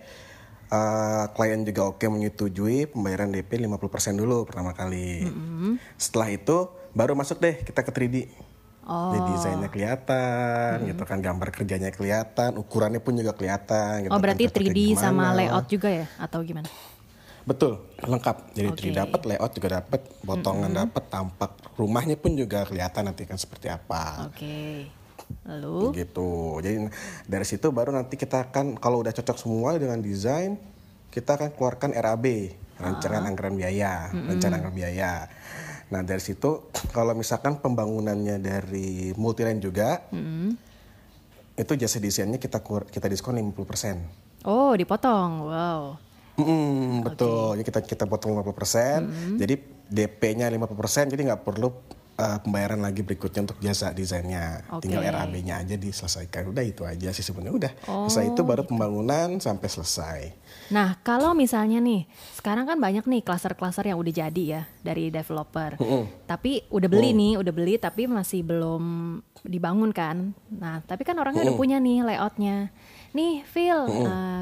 eh, 0.73 1.25
klien 1.37 1.61
juga 1.67 1.93
oke 1.93 2.07
menyetujui 2.09 2.89
pembayaran 2.89 3.29
DP 3.29 3.61
50% 3.67 4.17
dulu 4.17 4.49
pertama 4.49 4.73
kali. 4.73 5.27
Setelah 6.01 6.33
itu 6.33 6.73
baru 6.97 7.13
masuk 7.13 7.43
deh 7.43 7.61
kita 7.61 7.85
ke 7.85 7.93
3D. 7.93 8.17
Oh. 8.87 9.11
Jadi 9.13 9.29
desainnya 9.35 9.67
kelihatan, 9.67 10.87
gitu 10.87 11.03
kan 11.03 11.19
gambar 11.19 11.51
kerjanya 11.51 11.91
kelihatan, 11.91 12.55
ukurannya 12.55 13.03
pun 13.03 13.19
juga 13.19 13.35
kelihatan. 13.35 14.07
Gitu 14.07 14.11
Oh 14.15 14.17
kan, 14.17 14.23
berarti 14.23 14.47
cocoknya 14.47 14.73
3D 14.73 14.79
sama 14.95 15.35
layout 15.35 15.67
juga 15.67 15.91
ya 15.91 16.07
atau 16.23 16.39
gimana? 16.47 16.71
Betul, 17.47 17.79
lengkap. 18.03 18.59
Jadi. 18.59 18.91
3D 18.91 19.07
dapat, 19.07 19.21
layout 19.23 19.53
juga 19.55 19.79
dapat, 19.79 20.03
potongan 20.21 20.73
dapat, 20.75 21.03
tampak 21.07 21.51
rumahnya 21.79 22.19
pun 22.19 22.35
juga 22.35 22.67
kelihatan 22.67 23.07
nanti 23.07 23.23
kan 23.23 23.39
seperti 23.39 23.71
apa. 23.71 24.27
Oke. 24.27 24.91
Lalu? 25.43 26.07
gitu 26.07 26.63
jadi 26.63 26.87
dari 27.27 27.43
situ 27.43 27.75
baru 27.75 27.91
nanti 27.91 28.15
kita 28.15 28.47
akan 28.47 28.79
kalau 28.79 29.03
udah 29.03 29.11
cocok 29.11 29.35
semua 29.35 29.75
dengan 29.75 29.99
desain 29.99 30.55
kita 31.11 31.35
akan 31.35 31.51
keluarkan 31.51 31.91
RAB 31.91 32.55
rencana 32.79 33.27
anggaran 33.27 33.59
biaya 33.59 34.15
rencana 34.15 34.55
anggaran 34.55 34.77
biaya 34.79 35.27
nah 35.91 36.07
dari 36.07 36.23
situ 36.23 36.71
kalau 36.95 37.11
misalkan 37.11 37.59
pembangunannya 37.59 38.39
dari 38.39 39.11
multiline 39.19 39.59
juga 39.59 40.07
itu 41.57 41.73
jasa 41.75 41.99
desainnya 41.99 42.39
kita 42.39 42.63
kur- 42.63 42.87
kita 42.87 43.11
diskon 43.11 43.35
50% 43.35 44.47
Oh 44.47 44.79
dipotong. 44.79 45.43
Wow. 45.43 45.99
Mm, 46.37 47.05
betul. 47.05 47.57
Jadi 47.57 47.65
kita 47.65 47.81
kita 47.85 48.05
potong 48.05 48.37
50%. 48.37 49.37
Jadi 49.41 49.55
DP-nya 49.87 50.51
50%, 50.51 51.15
jadi 51.15 51.23
nggak 51.33 51.43
perlu 51.47 51.71
uh, 52.17 52.39
pembayaran 52.43 52.81
lagi 52.81 53.05
berikutnya 53.05 53.47
untuk 53.47 53.59
jasa 53.61 53.93
desainnya. 53.93 54.65
Oke. 54.73 54.89
Tinggal 54.89 55.05
RAB-nya 55.13 55.63
aja 55.63 55.77
diselesaikan. 55.77 56.51
Udah 56.51 56.65
itu 56.65 56.83
aja 56.83 57.13
sih 57.13 57.23
sebenarnya 57.23 57.55
udah. 57.55 57.73
Setelah 58.11 58.27
itu 58.33 58.43
baru 58.43 58.63
pembangunan 58.65 59.39
sampai 59.39 59.69
selesai. 59.69 60.21
Nah 60.73 60.99
kalau 61.07 61.37
misalnya 61.37 61.79
nih, 61.79 62.09
sekarang 62.35 62.67
kan 62.67 62.79
banyak 62.81 63.05
nih 63.07 63.23
klaster-klaster 63.23 63.87
yang 63.87 64.01
udah 64.01 64.13
jadi 64.27 64.43
ya 64.43 64.63
dari 64.83 65.13
developer. 65.13 65.79
Tapi 66.27 66.67
udah 66.73 66.89
beli 66.91 67.15
nih, 67.15 67.33
udah 67.39 67.53
beli 67.55 67.75
tapi 67.79 68.09
masih 68.11 68.43
belum 68.43 68.83
dibangun 69.47 69.93
kan. 69.95 70.35
Nah 70.51 70.83
tapi 70.83 71.07
kan 71.07 71.15
orangnya 71.21 71.47
udah 71.47 71.57
punya 71.57 71.79
nih 71.79 72.03
layoutnya. 72.03 72.75
Nih 73.17 73.41
Phil, 73.49 73.81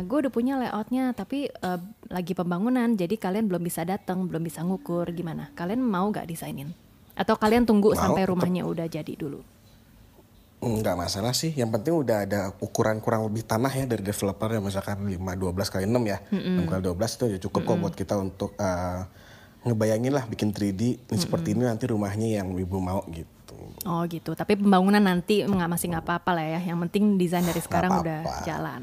gue 0.03 0.19
udah 0.27 0.33
punya 0.35 0.59
layoutnya 0.59 1.15
tapi 1.15 1.47
eh, 1.47 1.81
lagi 2.11 2.35
pembangunan 2.35 2.91
jadi 2.99 3.15
kalian 3.15 3.47
belum 3.47 3.63
bisa 3.63 3.87
datang, 3.87 4.27
belum 4.27 4.43
bisa 4.43 4.67
ngukur 4.67 5.15
gimana? 5.15 5.55
Kalian 5.55 5.79
mau 5.79 6.11
gak 6.11 6.27
desainin? 6.27 6.75
Atau 7.15 7.39
kalian 7.39 7.63
tunggu 7.63 7.95
Mau, 7.95 8.03
sampai 8.03 8.27
tetep. 8.27 8.35
rumahnya 8.35 8.67
udah 8.67 8.87
jadi 8.91 9.15
dulu? 9.15 9.39
Nggak 10.65 10.97
masalah 10.97 11.31
sih. 11.37 11.55
Yang 11.55 11.71
penting 11.79 11.95
udah 11.95 12.19
ada 12.27 12.41
ukuran 12.59 12.99
kurang 12.99 13.29
lebih 13.31 13.47
tanah 13.47 13.71
ya 13.71 13.87
dari 13.87 14.03
developer 14.03 14.49
ya 14.51 14.59
misalkan 14.59 15.07
5 15.07 15.15
12 15.15 15.55
kali 15.71 15.85
6 15.87 15.95
ya. 16.11 16.19
6 16.33 16.67
kali 16.67 16.81
12 16.83 16.99
itu 16.99 17.25
udah 17.31 17.41
cukup 17.47 17.61
kok 17.63 17.77
buat 17.79 17.95
kita 17.95 18.15
untuk 18.19 18.51
uh, 18.59 19.07
ngebayangin 19.65 20.13
lah 20.13 20.25
bikin 20.27 20.51
3D 20.51 20.83
ini 21.07 21.19
seperti 21.21 21.55
ini 21.55 21.69
nanti 21.69 21.85
rumahnya 21.87 22.43
yang 22.43 22.51
ibu 22.57 22.79
mau 22.81 23.05
gitu. 23.13 23.34
Oh 23.85 24.03
gitu. 24.05 24.33
Tapi 24.33 24.55
pembangunan 24.55 25.01
nanti 25.01 25.41
nggak 25.41 25.71
masih 25.71 25.93
nggak 25.93 26.05
apa-apa 26.05 26.31
lah 26.33 26.47
ya. 26.57 26.61
Yang 26.65 26.79
penting 26.89 27.05
desain 27.17 27.43
dari 27.43 27.61
sekarang 27.61 28.01
udah 28.01 28.21
jalan. 28.43 28.83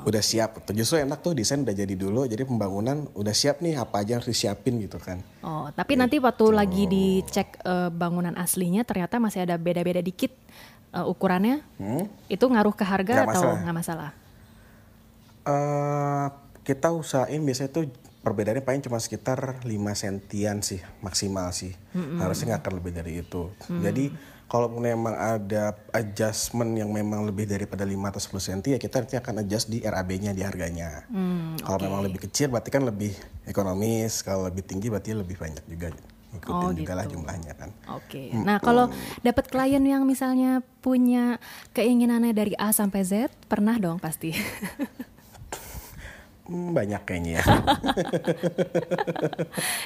Udah 0.00 0.24
siap. 0.24 0.64
Justru 0.72 0.96
enak 0.96 1.20
tuh 1.20 1.36
desain 1.36 1.60
udah 1.60 1.76
jadi 1.76 1.92
dulu. 1.92 2.24
Jadi 2.24 2.48
pembangunan 2.48 3.04
udah 3.12 3.34
siap 3.36 3.60
nih 3.60 3.76
apa 3.76 4.00
aja 4.00 4.16
harus 4.16 4.32
disiapin 4.32 4.80
gitu 4.80 4.96
kan. 4.96 5.20
Oh, 5.40 5.68
tapi 5.70 6.00
nanti 6.00 6.16
waktu 6.16 6.44
lagi 6.50 6.88
dicek 6.88 7.60
eh, 7.60 7.90
bangunan 7.90 8.32
aslinya 8.34 8.80
ternyata 8.82 9.20
masih 9.20 9.44
ada 9.44 9.60
beda-beda 9.60 10.00
dikit 10.00 10.32
eh, 10.90 11.04
ukurannya. 11.04 11.60
Itu 12.32 12.48
ngaruh 12.48 12.72
ke 12.72 12.84
harga 12.84 13.12
Nggak 13.12 13.28
atau 13.28 13.42
masalah. 13.44 13.60
nggak 13.60 13.76
masalah? 13.76 14.10
eh 15.40 16.26
kita 16.62 16.92
usahain 16.92 17.40
biasanya 17.40 17.72
tuh 17.72 17.88
perbedaannya 18.20 18.60
paling 18.60 18.82
cuma 18.84 18.96
sekitar 18.96 19.64
5 19.64 19.68
sentian 19.96 20.60
sih 20.60 20.80
maksimal 21.00 21.50
sih. 21.50 21.72
Harusnya 22.20 22.54
nggak 22.54 22.62
akan 22.62 22.74
lebih 22.76 22.92
dari 22.92 23.12
itu. 23.20 23.48
Jadi 23.68 24.12
kalau 24.50 24.66
memang 24.66 25.14
ada 25.14 25.78
adjustment 25.94 26.74
yang 26.74 26.90
memang 26.90 27.22
lebih 27.22 27.46
daripada 27.46 27.86
5 27.86 27.94
atau 28.10 28.18
10 28.18 28.42
senti 28.42 28.68
ya 28.74 28.82
kita 28.82 28.98
nanti 28.98 29.14
akan 29.14 29.46
adjust 29.46 29.70
di 29.70 29.78
RAB-nya 29.80 30.34
di 30.34 30.42
harganya. 30.42 31.06
kalau 31.62 31.78
memang 31.80 32.02
lebih 32.02 32.26
kecil 32.26 32.50
berarti 32.50 32.68
kan 32.68 32.82
lebih 32.82 33.14
ekonomis, 33.46 34.20
kalau 34.20 34.50
lebih 34.50 34.66
tinggi 34.66 34.90
berarti 34.90 35.14
lebih 35.14 35.38
banyak 35.38 35.64
juga. 35.70 35.94
Ikutin 36.30 36.54
Oh, 36.54 36.70
juga 36.70 36.94
lah 36.94 37.10
gitu. 37.10 37.18
jumlahnya 37.18 37.58
kan. 37.58 37.74
Oke. 37.90 38.30
Nah, 38.30 38.62
kalau 38.62 38.86
dapat 39.18 39.50
klien 39.50 39.82
yang 39.82 40.06
misalnya 40.06 40.62
punya 40.78 41.42
keinginannya 41.74 42.30
dari 42.30 42.54
A 42.54 42.70
sampai 42.70 43.02
Z, 43.02 43.34
pernah 43.50 43.74
dong 43.82 43.98
pasti. 43.98 44.30
Hmm, 46.50 46.74
banyak 46.74 47.06
kayaknya 47.06 47.38
ya. 47.38 47.44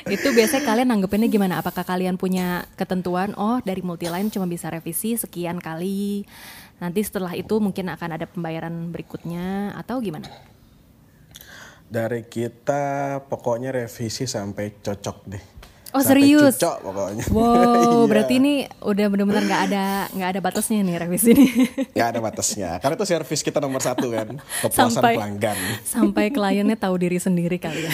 Itu 0.16 0.32
biasanya 0.32 0.64
kalian 0.64 0.88
nanggepinnya 0.96 1.28
gimana? 1.28 1.60
Apakah 1.60 1.84
kalian 1.84 2.16
punya 2.16 2.64
ketentuan, 2.80 3.36
oh 3.36 3.60
dari 3.60 3.84
multiline 3.84 4.32
cuma 4.32 4.48
bisa 4.48 4.72
revisi 4.72 5.12
sekian 5.20 5.60
kali, 5.60 6.24
nanti 6.80 7.04
setelah 7.04 7.36
itu 7.36 7.60
mungkin 7.60 7.92
akan 7.92 8.16
ada 8.16 8.24
pembayaran 8.24 8.72
berikutnya 8.88 9.76
atau 9.76 10.00
gimana? 10.00 10.24
Dari 11.84 12.24
kita 12.24 13.20
pokoknya 13.28 13.84
revisi 13.84 14.24
sampai 14.24 14.80
cocok 14.80 15.18
deh. 15.28 15.44
Oh, 15.94 16.02
Sampai 16.02 16.26
serius? 16.26 16.58
Cocok 16.58 16.76
pokoknya. 16.82 17.24
Wow, 17.30 17.54
Iya. 17.54 18.10
berarti 18.10 18.34
ini 18.36 18.54
udah 18.82 19.06
benar-benar 19.06 19.42
nggak 19.44 19.62
ada 19.64 19.84
nggak 20.10 20.28
ada 20.28 20.40
batasnya 20.40 20.82
nih 20.82 20.94
revisi 20.98 21.30
ini. 21.30 21.46
Nggak 21.94 22.08
ada 22.10 22.18
batasnya. 22.20 22.70
Karena 22.76 22.94
itu 22.94 23.06
servis 23.06 23.40
kita 23.40 23.58
nomor 23.58 23.78
satu 23.78 24.10
kan. 24.10 24.42
Kepuasan 24.62 24.90
Sampai- 24.92 25.14
pelanggan. 25.14 25.58
Sampai 25.86 26.24
kliennya 26.28 26.74
tahu 26.74 26.98
diri 26.98 27.16
sendiri 27.16 27.56
kali 27.56 27.86
ya. 27.86 27.92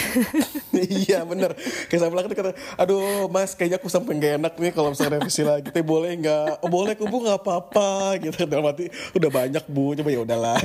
Iya 0.88 1.20
bener. 1.26 1.52
Kayak 1.90 2.00
saya 2.00 2.10
bilang 2.10 2.26
kata, 2.30 2.52
aduh 2.78 3.28
mas 3.28 3.52
kayaknya 3.52 3.76
aku 3.76 3.88
sampai 3.92 4.16
gak 4.16 4.32
enak 4.40 4.54
nih 4.56 4.72
kalau 4.72 4.88
misalnya 4.94 5.20
revisi 5.20 5.42
lagi. 5.44 5.68
Tapi 5.68 5.84
boleh 5.84 6.10
nggak? 6.20 6.64
Oh 6.64 6.70
boleh 6.70 6.94
bu 6.96 7.16
nggak 7.20 7.38
apa-apa 7.42 8.16
gitu. 8.22 8.48
Dalam 8.48 8.68
hati 8.70 8.88
udah 9.16 9.30
banyak 9.30 9.64
bu, 9.68 9.96
coba 9.98 10.10
ya 10.10 10.20
udahlah. 10.24 10.58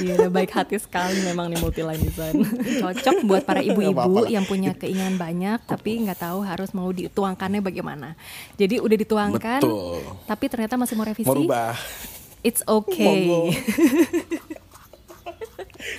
Iya 0.00 0.12
udah 0.16 0.30
baik 0.32 0.50
hati 0.52 0.76
sekali 0.80 1.20
memang 1.24 1.52
nih 1.52 1.58
multiline 1.60 2.00
design. 2.00 2.34
Cocok 2.80 3.16
buat 3.28 3.42
para 3.44 3.60
ibu-ibu 3.60 4.28
yang 4.28 4.44
punya 4.48 4.72
keinginan 4.76 5.16
banyak 5.20 5.60
tapi 5.64 6.00
nggak 6.04 6.20
tahu 6.20 6.40
harus 6.44 6.70
mau 6.72 6.88
dituangkannya 6.90 7.60
bagaimana. 7.60 8.18
Jadi 8.56 8.80
udah 8.80 8.96
dituangkan, 8.96 9.60
Betul. 9.60 10.00
tapi 10.28 10.44
ternyata 10.48 10.74
masih 10.76 10.94
mau 10.96 11.06
revisi. 11.06 11.28
Merubah. 11.28 11.76
It's 12.44 12.60
okay. 12.68 13.56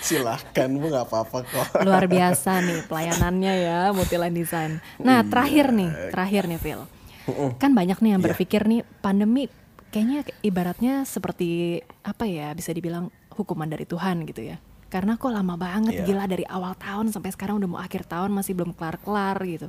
Silahkan 0.02 0.69
bu 0.71 0.89
nggak 0.89 1.06
apa-apa 1.06 1.38
kok. 1.43 1.67
Luar 1.82 2.06
biasa 2.06 2.62
nih 2.62 2.86
pelayanannya 2.86 3.54
ya 3.56 3.80
multiline 3.91 4.34
design. 4.34 4.71
Nah 4.98 5.21
terakhir 5.21 5.69
nih, 5.69 5.89
terakhir 6.10 6.43
nih 6.45 6.60
Phil. 6.60 6.82
Kan 7.58 7.74
banyak 7.74 7.98
nih 8.00 8.12
yang 8.13 8.21
Iya. 8.21 8.28
berpikir 8.30 8.62
nih 8.65 8.82
pandemi 9.00 9.50
kayaknya 9.89 10.21
ibaratnya 10.41 10.93
seperti 11.04 11.80
apa 12.04 12.28
ya 12.28 12.54
bisa 12.54 12.69
dibilang 12.69 13.08
hukuman 13.32 13.65
dari 13.65 13.86
Tuhan 13.86 14.26
gitu 14.26 14.45
ya. 14.45 14.58
Karena 14.86 15.17
kok 15.17 15.34
lama 15.34 15.58
banget 15.58 16.02
Iya. 16.02 16.06
gila 16.06 16.26
dari 16.26 16.45
awal 16.45 16.78
tahun 16.78 17.10
sampai 17.10 17.34
sekarang 17.34 17.58
udah 17.58 17.69
mau 17.69 17.82
akhir 17.82 18.06
tahun 18.06 18.30
masih 18.30 18.54
belum 18.54 18.71
kelar-kelar 18.74 19.38
gitu. 19.43 19.67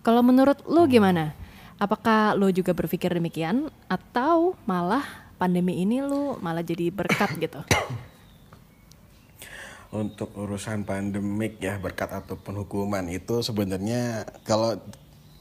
Kalau 0.00 0.20
menurut 0.20 0.64
lo 0.66 0.84
gimana? 0.84 1.32
Apakah 1.76 2.36
lo 2.36 2.50
juga 2.50 2.76
berpikir 2.76 3.08
demikian 3.08 3.70
atau 3.88 4.52
malah 4.64 5.00
pandemi 5.36 5.80
ini 5.80 6.02
lo 6.02 6.36
malah 6.38 6.60
jadi 6.60 6.90
berkat 6.90 7.38
gitu? 7.38 7.60
Untuk 9.90 10.30
urusan 10.38 10.86
pandemik 10.86 11.58
ya 11.58 11.74
berkat 11.82 12.14
ataupun 12.14 12.62
hukuman 12.62 13.02
itu 13.10 13.42
sebenarnya 13.42 14.22
kalau 14.46 14.78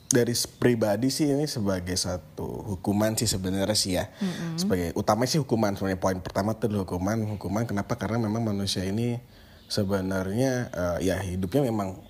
dari 0.09 0.33
pribadi 0.57 1.13
sih 1.13 1.29
ini 1.29 1.45
sebagai 1.45 1.93
satu 1.93 2.65
hukuman 2.65 3.13
sih 3.13 3.29
sebenarnya 3.29 3.77
sih 3.77 3.93
ya. 3.93 4.09
Sebagai 4.57 4.97
utama 4.97 5.29
sih 5.29 5.38
hukuman 5.38 5.77
sebenarnya 5.77 6.01
poin 6.01 6.17
pertama 6.17 6.57
tuh 6.57 6.65
adalah 6.65 6.89
hukuman. 6.89 7.38
Hukuman 7.38 7.69
kenapa? 7.69 7.93
Karena 7.93 8.17
memang 8.17 8.41
manusia 8.41 8.81
ini 8.81 9.21
sebenarnya 9.69 10.73
eh, 10.73 11.13
ya 11.13 11.21
hidupnya 11.21 11.69
memang 11.69 12.01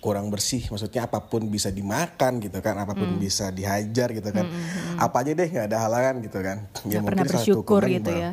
kurang 0.00 0.28
bersih 0.30 0.62
maksudnya 0.70 1.08
apa 1.08 1.24
pun 1.24 1.48
bisa 1.48 1.72
dimakan 1.72 2.38
gitu 2.38 2.60
kan 2.60 2.76
apa 2.78 2.92
pun 2.92 3.16
bisa 3.16 3.48
dihajar 3.50 4.12
gitu 4.12 4.28
kan 4.28 4.44
apa 5.00 5.16
aja 5.24 5.32
deh 5.32 5.48
nggak 5.48 5.66
ada 5.72 5.78
halangan 5.82 6.14
gitu 6.22 6.38
kan 6.44 6.68
Nggak 6.84 7.02
pernah 7.02 7.24
mungkin 7.24 7.26
satu 7.26 7.36
bersyukur 7.42 7.80
hukuman 7.82 7.96
gitu 7.96 8.12
ya. 8.14 8.30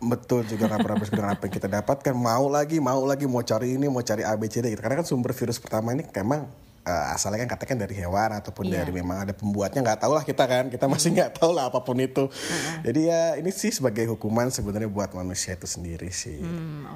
Betul 0.00 0.44
juga 0.48 0.68
nggak 0.68 0.80
pernah 0.80 0.98
dengan 1.00 1.28
apa 1.36 1.42
yang 1.48 1.54
kita 1.56 1.68
dapatkan. 1.68 2.14
Mau 2.16 2.48
lagi, 2.48 2.76
mau 2.80 3.04
lagi, 3.04 3.24
mau 3.28 3.44
cari 3.44 3.76
ini, 3.76 3.88
mau 3.88 4.00
cari 4.00 4.24
A, 4.24 4.32
B, 4.36 4.48
C, 4.48 4.60
D. 4.60 4.72
Gitu. 4.72 4.80
Karena 4.80 5.00
kan 5.00 5.06
sumber 5.08 5.32
virus 5.32 5.60
pertama 5.60 5.92
ini 5.92 6.04
memang 6.08 6.48
eh, 6.80 7.06
asalnya 7.12 7.44
kan 7.44 7.52
katakan 7.60 7.76
dari 7.76 7.92
hewan 8.00 8.32
ataupun 8.40 8.64
Iya. 8.64 8.80
dari 8.80 8.92
memang 8.96 9.28
ada 9.28 9.36
pembuatnya 9.36 9.84
nggak 9.84 10.00
tahu 10.00 10.12
lah 10.16 10.24
kita 10.24 10.44
kan. 10.48 10.64
Kita 10.72 10.88
masih 10.88 11.12
nggak 11.12 11.36
tahu 11.36 11.52
lah 11.52 11.68
apa 11.68 11.84
pun 11.84 12.00
itu. 12.00 12.32
Jadi 12.80 13.12
ya 13.12 13.36
ini 13.36 13.52
sih 13.52 13.68
sebagai 13.68 14.08
hukuman 14.08 14.48
sebenarnya 14.48 14.88
buat 14.88 15.12
manusia 15.12 15.52
itu 15.52 15.68
sendiri 15.68 16.08
sih. 16.08 16.40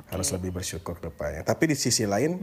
Harus 0.08 0.32
lebih 0.32 0.56
bersyukur 0.56 0.96
ke 0.96 1.12
depannya. 1.12 1.44
Tapi 1.44 1.72
di 1.72 1.76
sisi 1.76 2.08
lain 2.08 2.40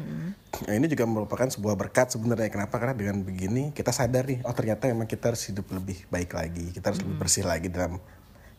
ini 0.70 0.86
juga 0.86 1.10
merupakan 1.10 1.50
sebuah 1.50 1.74
berkat 1.74 2.14
sebenarnya. 2.14 2.54
Kenapa? 2.54 2.78
Karena 2.78 2.94
dengan 2.94 3.26
begini 3.26 3.74
kita 3.74 3.90
sadar 3.90 4.30
nih, 4.30 4.46
oh 4.46 4.54
ternyata 4.54 4.86
memang 4.90 5.10
kita 5.10 5.34
harus 5.34 5.42
hidup 5.50 5.66
lebih 5.74 6.06
baik 6.14 6.38
lagi. 6.38 6.70
Kita 6.70 6.94
harus 6.94 7.02
lebih 7.02 7.18
bersih 7.18 7.46
lagi 7.46 7.74
dalam 7.74 7.98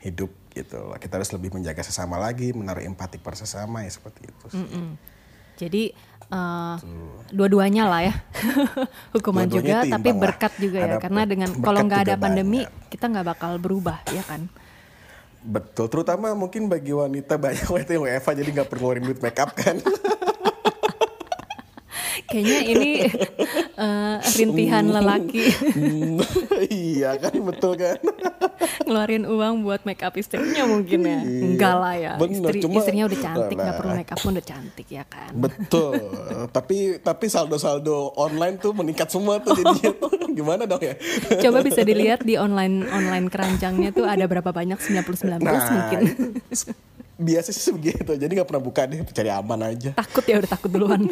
hidup 0.03 0.31
gitu. 0.53 0.93
Kita 0.99 1.17
harus 1.17 1.31
lebih 1.31 1.55
menjaga 1.55 1.81
sesama 1.81 2.19
lagi, 2.19 2.51
menaruh 2.51 2.83
empati 2.83 3.17
per 3.17 3.39
sesama 3.39 3.87
ya 3.87 3.91
seperti 3.91 4.21
itu. 4.29 4.45
sih. 4.51 4.67
Jadi 5.57 5.95
eh, 6.33 6.77
dua-duanya 7.31 7.85
lah 7.87 8.01
ya 8.03 8.15
hukuman 9.15 9.47
juga 9.47 9.85
tapi 9.85 10.11
lah. 10.11 10.19
berkat 10.19 10.53
juga 10.59 10.79
ya 10.81 10.87
Ada 10.97 11.03
karena 11.05 11.23
dengan 11.29 11.49
kalau 11.61 11.81
nggak 11.85 12.01
ada 12.09 12.17
pandemi 12.17 12.65
banyak. 12.65 12.89
kita 12.89 13.05
nggak 13.13 13.27
bakal 13.37 13.53
berubah 13.61 14.01
ya 14.11 14.25
kan 14.25 14.49
Betul, 15.43 15.91
terutama 15.91 16.31
mungkin 16.39 16.71
bagi 16.71 16.95
wanita 16.95 17.35
banyak 17.35 17.67
wanita 17.75 17.91
yang 17.99 18.05
WFH 18.07 18.31
jadi 18.39 18.51
nggak 18.55 18.69
perlu 18.71 18.81
ngeluarin 18.87 19.05
duit 19.11 19.21
makeup 19.21 19.51
kan. 19.59 19.75
kayaknya 22.25 22.61
ini 22.67 22.91
eh, 23.75 24.17
rintihan 24.35 24.85
lelaki 24.85 25.45
iya 26.71 27.17
kan, 27.17 27.35
betul 27.43 27.75
kan. 27.75 27.99
ngeluarin 28.83 29.25
uang 29.25 29.63
buat 29.63 29.83
make 29.83 30.01
up 30.01 30.15
istrinya 30.15 30.65
mungkin 30.65 31.01
ya 31.03 31.19
enggak 31.21 31.75
lah 31.75 31.95
ya 31.95 32.13
Bener, 32.15 32.53
Istri, 32.53 32.59
cuma- 32.63 32.79
istrinya 32.79 33.05
udah 33.05 33.21
cantik 33.21 33.57
nggak 33.57 33.69
Nah. 33.69 33.79
perlu 33.79 33.93
make 33.95 34.11
up 34.11 34.19
pun 34.19 34.31
udah 34.33 34.45
cantik 34.45 34.89
ya 34.89 35.05
kan 35.05 35.33
Betul. 35.33 35.93
tapi 36.49 36.77
tapi 36.99 37.25
saldo-saldo 37.27 37.93
online 38.15 38.57
tuh 38.57 38.73
meningkat 38.73 39.09
semua 39.09 39.39
tuh 39.39 39.55
jadinya 39.55 39.93
tuh. 39.95 40.11
Gimana 40.33 40.65
dong 40.65 40.81
ya? 40.81 40.95
coba 41.41 41.61
bisa 41.61 41.83
dilihat 41.83 42.23
di 42.23 42.37
online 42.37 42.87
online 42.87 43.27
keranjangnya 43.29 43.91
tuh 43.91 44.05
ada 44.05 44.25
berapa 44.25 44.49
banyak 44.49 44.79
90 44.79 45.39
19 45.39 45.43
mungkin 45.43 46.03
biasa 47.23 47.55
sih 47.55 47.73
begitu. 47.73 48.13
Jadi 48.19 48.33
nggak 48.35 48.49
pernah 48.49 48.65
buka 48.65 48.85
deh, 48.85 49.01
cari 49.09 49.31
aman 49.31 49.61
aja. 49.73 49.91
takut 49.95 50.25
ya 50.27 50.43
udah 50.43 50.51
takut 50.51 50.71
duluan 50.71 51.03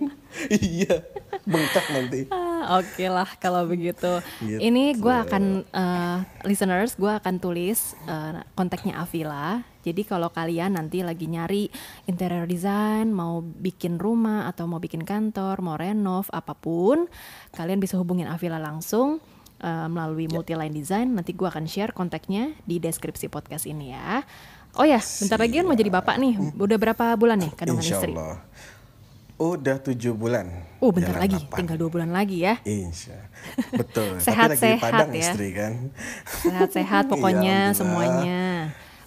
iya, 0.50 1.04
bengkak 1.44 1.86
nanti. 1.92 2.20
Ah, 2.32 2.80
Oke 2.80 3.06
lah 3.08 3.28
kalau 3.40 3.64
begitu. 3.68 4.20
Gitu. 4.40 4.60
Ini 4.60 4.96
gue 4.96 5.14
akan 5.14 5.44
eh, 5.64 6.18
listeners, 6.48 6.96
gue 6.96 7.10
akan 7.10 7.40
tulis 7.40 7.96
eh, 8.08 8.40
kontaknya 8.56 9.00
Avila. 9.00 9.64
Jadi 9.80 10.04
kalau 10.04 10.28
kalian 10.28 10.76
nanti 10.76 11.00
lagi 11.00 11.24
nyari 11.24 11.72
interior 12.04 12.44
design, 12.44 13.16
mau 13.16 13.40
bikin 13.40 13.96
rumah 13.96 14.44
atau 14.52 14.68
mau 14.68 14.76
bikin 14.76 15.08
kantor, 15.08 15.64
mau 15.64 15.80
renov 15.80 16.28
apa 16.36 16.52
pun, 16.52 17.08
kalian 17.56 17.80
bisa 17.80 17.96
hubungin 17.96 18.28
Avila 18.28 18.60
langsung 18.60 19.24
eh, 19.64 19.88
melalui 19.88 20.28
Multiline 20.28 20.72
Design. 20.72 21.16
Nanti 21.16 21.32
gue 21.32 21.48
akan 21.48 21.64
share 21.64 21.96
kontaknya 21.96 22.52
di 22.68 22.76
deskripsi 22.76 23.32
podcast 23.32 23.64
ini 23.64 23.96
ya. 23.96 24.20
Oh 24.78 24.86
ya, 24.86 25.02
bentar 25.02 25.38
lagi 25.38 25.54
kan 25.58 25.66
mau 25.66 25.74
jadi 25.74 25.90
bapak 25.90 26.14
nih. 26.16 26.34
Udah 26.54 26.78
berapa 26.78 27.04
bulan 27.18 27.42
nih 27.42 27.52
kandungan 27.58 27.82
Insya 27.82 27.96
istri? 27.98 28.12
Allah. 28.14 28.38
Udah 29.40 29.76
tujuh 29.80 30.12
bulan. 30.12 30.46
Oh 30.78 30.92
bentar 30.92 31.16
Jalan 31.16 31.24
lagi, 31.24 31.36
delapan. 31.40 31.58
tinggal 31.58 31.76
dua 31.80 31.90
bulan 31.90 32.10
lagi 32.12 32.44
ya. 32.44 32.54
Insya. 32.62 33.18
Betul. 33.72 34.20
Sehat-sehat 34.20 34.78
Tapi 34.84 34.84
lagi 34.84 34.84
Padang 34.84 35.10
ya. 35.10 35.20
istri 35.24 35.48
kan. 35.56 35.72
Sehat-sehat 36.44 37.04
Iya, 37.08 37.10
pokoknya 37.10 37.58
semuanya. 37.72 38.40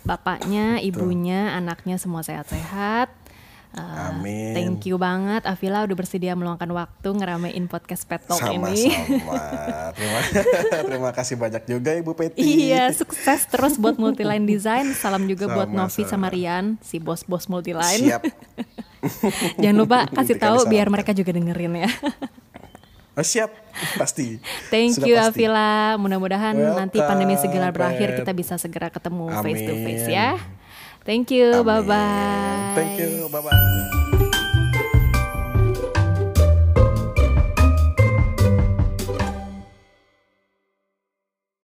Bapaknya, 0.04 0.84
ibunya, 0.84 1.56
anaknya 1.56 1.96
semua 1.96 2.26
sehat-sehat. 2.26 3.08
Uh, 3.74 4.14
Amin. 4.14 4.54
Thank 4.54 4.86
you 4.86 5.02
banget 5.02 5.50
Avila 5.50 5.82
udah 5.82 5.98
bersedia 5.98 6.38
meluangkan 6.38 6.70
waktu 6.70 7.10
ngeramein 7.10 7.66
podcast 7.66 8.06
Pet 8.06 8.22
Talk 8.22 8.38
ini. 8.46 8.94
Sama-sama. 8.94 9.34
Terima, 9.98 10.20
terima 10.86 11.12
kasih 11.14 11.36
banyak 11.42 11.64
juga 11.66 11.90
Ibu 11.98 12.14
Peti. 12.14 12.70
Iya, 12.70 12.94
sukses 12.94 13.50
terus 13.50 13.82
buat 13.82 13.98
Multiline 13.98 14.46
Design. 14.46 14.94
Salam 14.94 15.26
juga 15.26 15.50
buat 15.50 15.70
Sama-sama. 15.74 15.90
Novi 15.90 16.04
sama 16.06 16.28
Rian, 16.30 16.66
si 16.86 17.02
bos-bos 17.02 17.50
Multiline. 17.50 18.14
Siap. 18.14 18.22
Jangan 19.62 19.78
lupa 19.78 20.06
kasih 20.10 20.38
tahu 20.38 20.70
biar 20.70 20.94
mereka 20.94 21.10
juga 21.18 21.34
dengerin 21.34 21.90
ya. 21.90 21.92
Oh, 23.14 23.22
siap. 23.22 23.54
Pasti. 23.94 24.42
Thank 24.74 24.98
Sudah 24.98 25.06
you 25.06 25.16
pasti. 25.22 25.46
Avila. 25.46 26.02
Mudah-mudahan 26.02 26.58
nanti 26.58 26.98
pandemi 26.98 27.38
segera 27.38 27.70
berakhir 27.70 28.18
kita 28.18 28.34
bisa 28.34 28.58
segera 28.58 28.90
ketemu 28.90 29.30
face 29.46 29.62
to 29.62 29.74
face 29.86 30.06
Amin. 30.10 30.18
ya. 30.18 30.30
Thank 31.06 31.32
you. 31.32 31.64
Bye 31.64 31.82
bye. 31.82 32.74
Thank 32.76 33.00
you. 33.00 33.30
Bye 33.30 33.42
bye. 33.42 34.00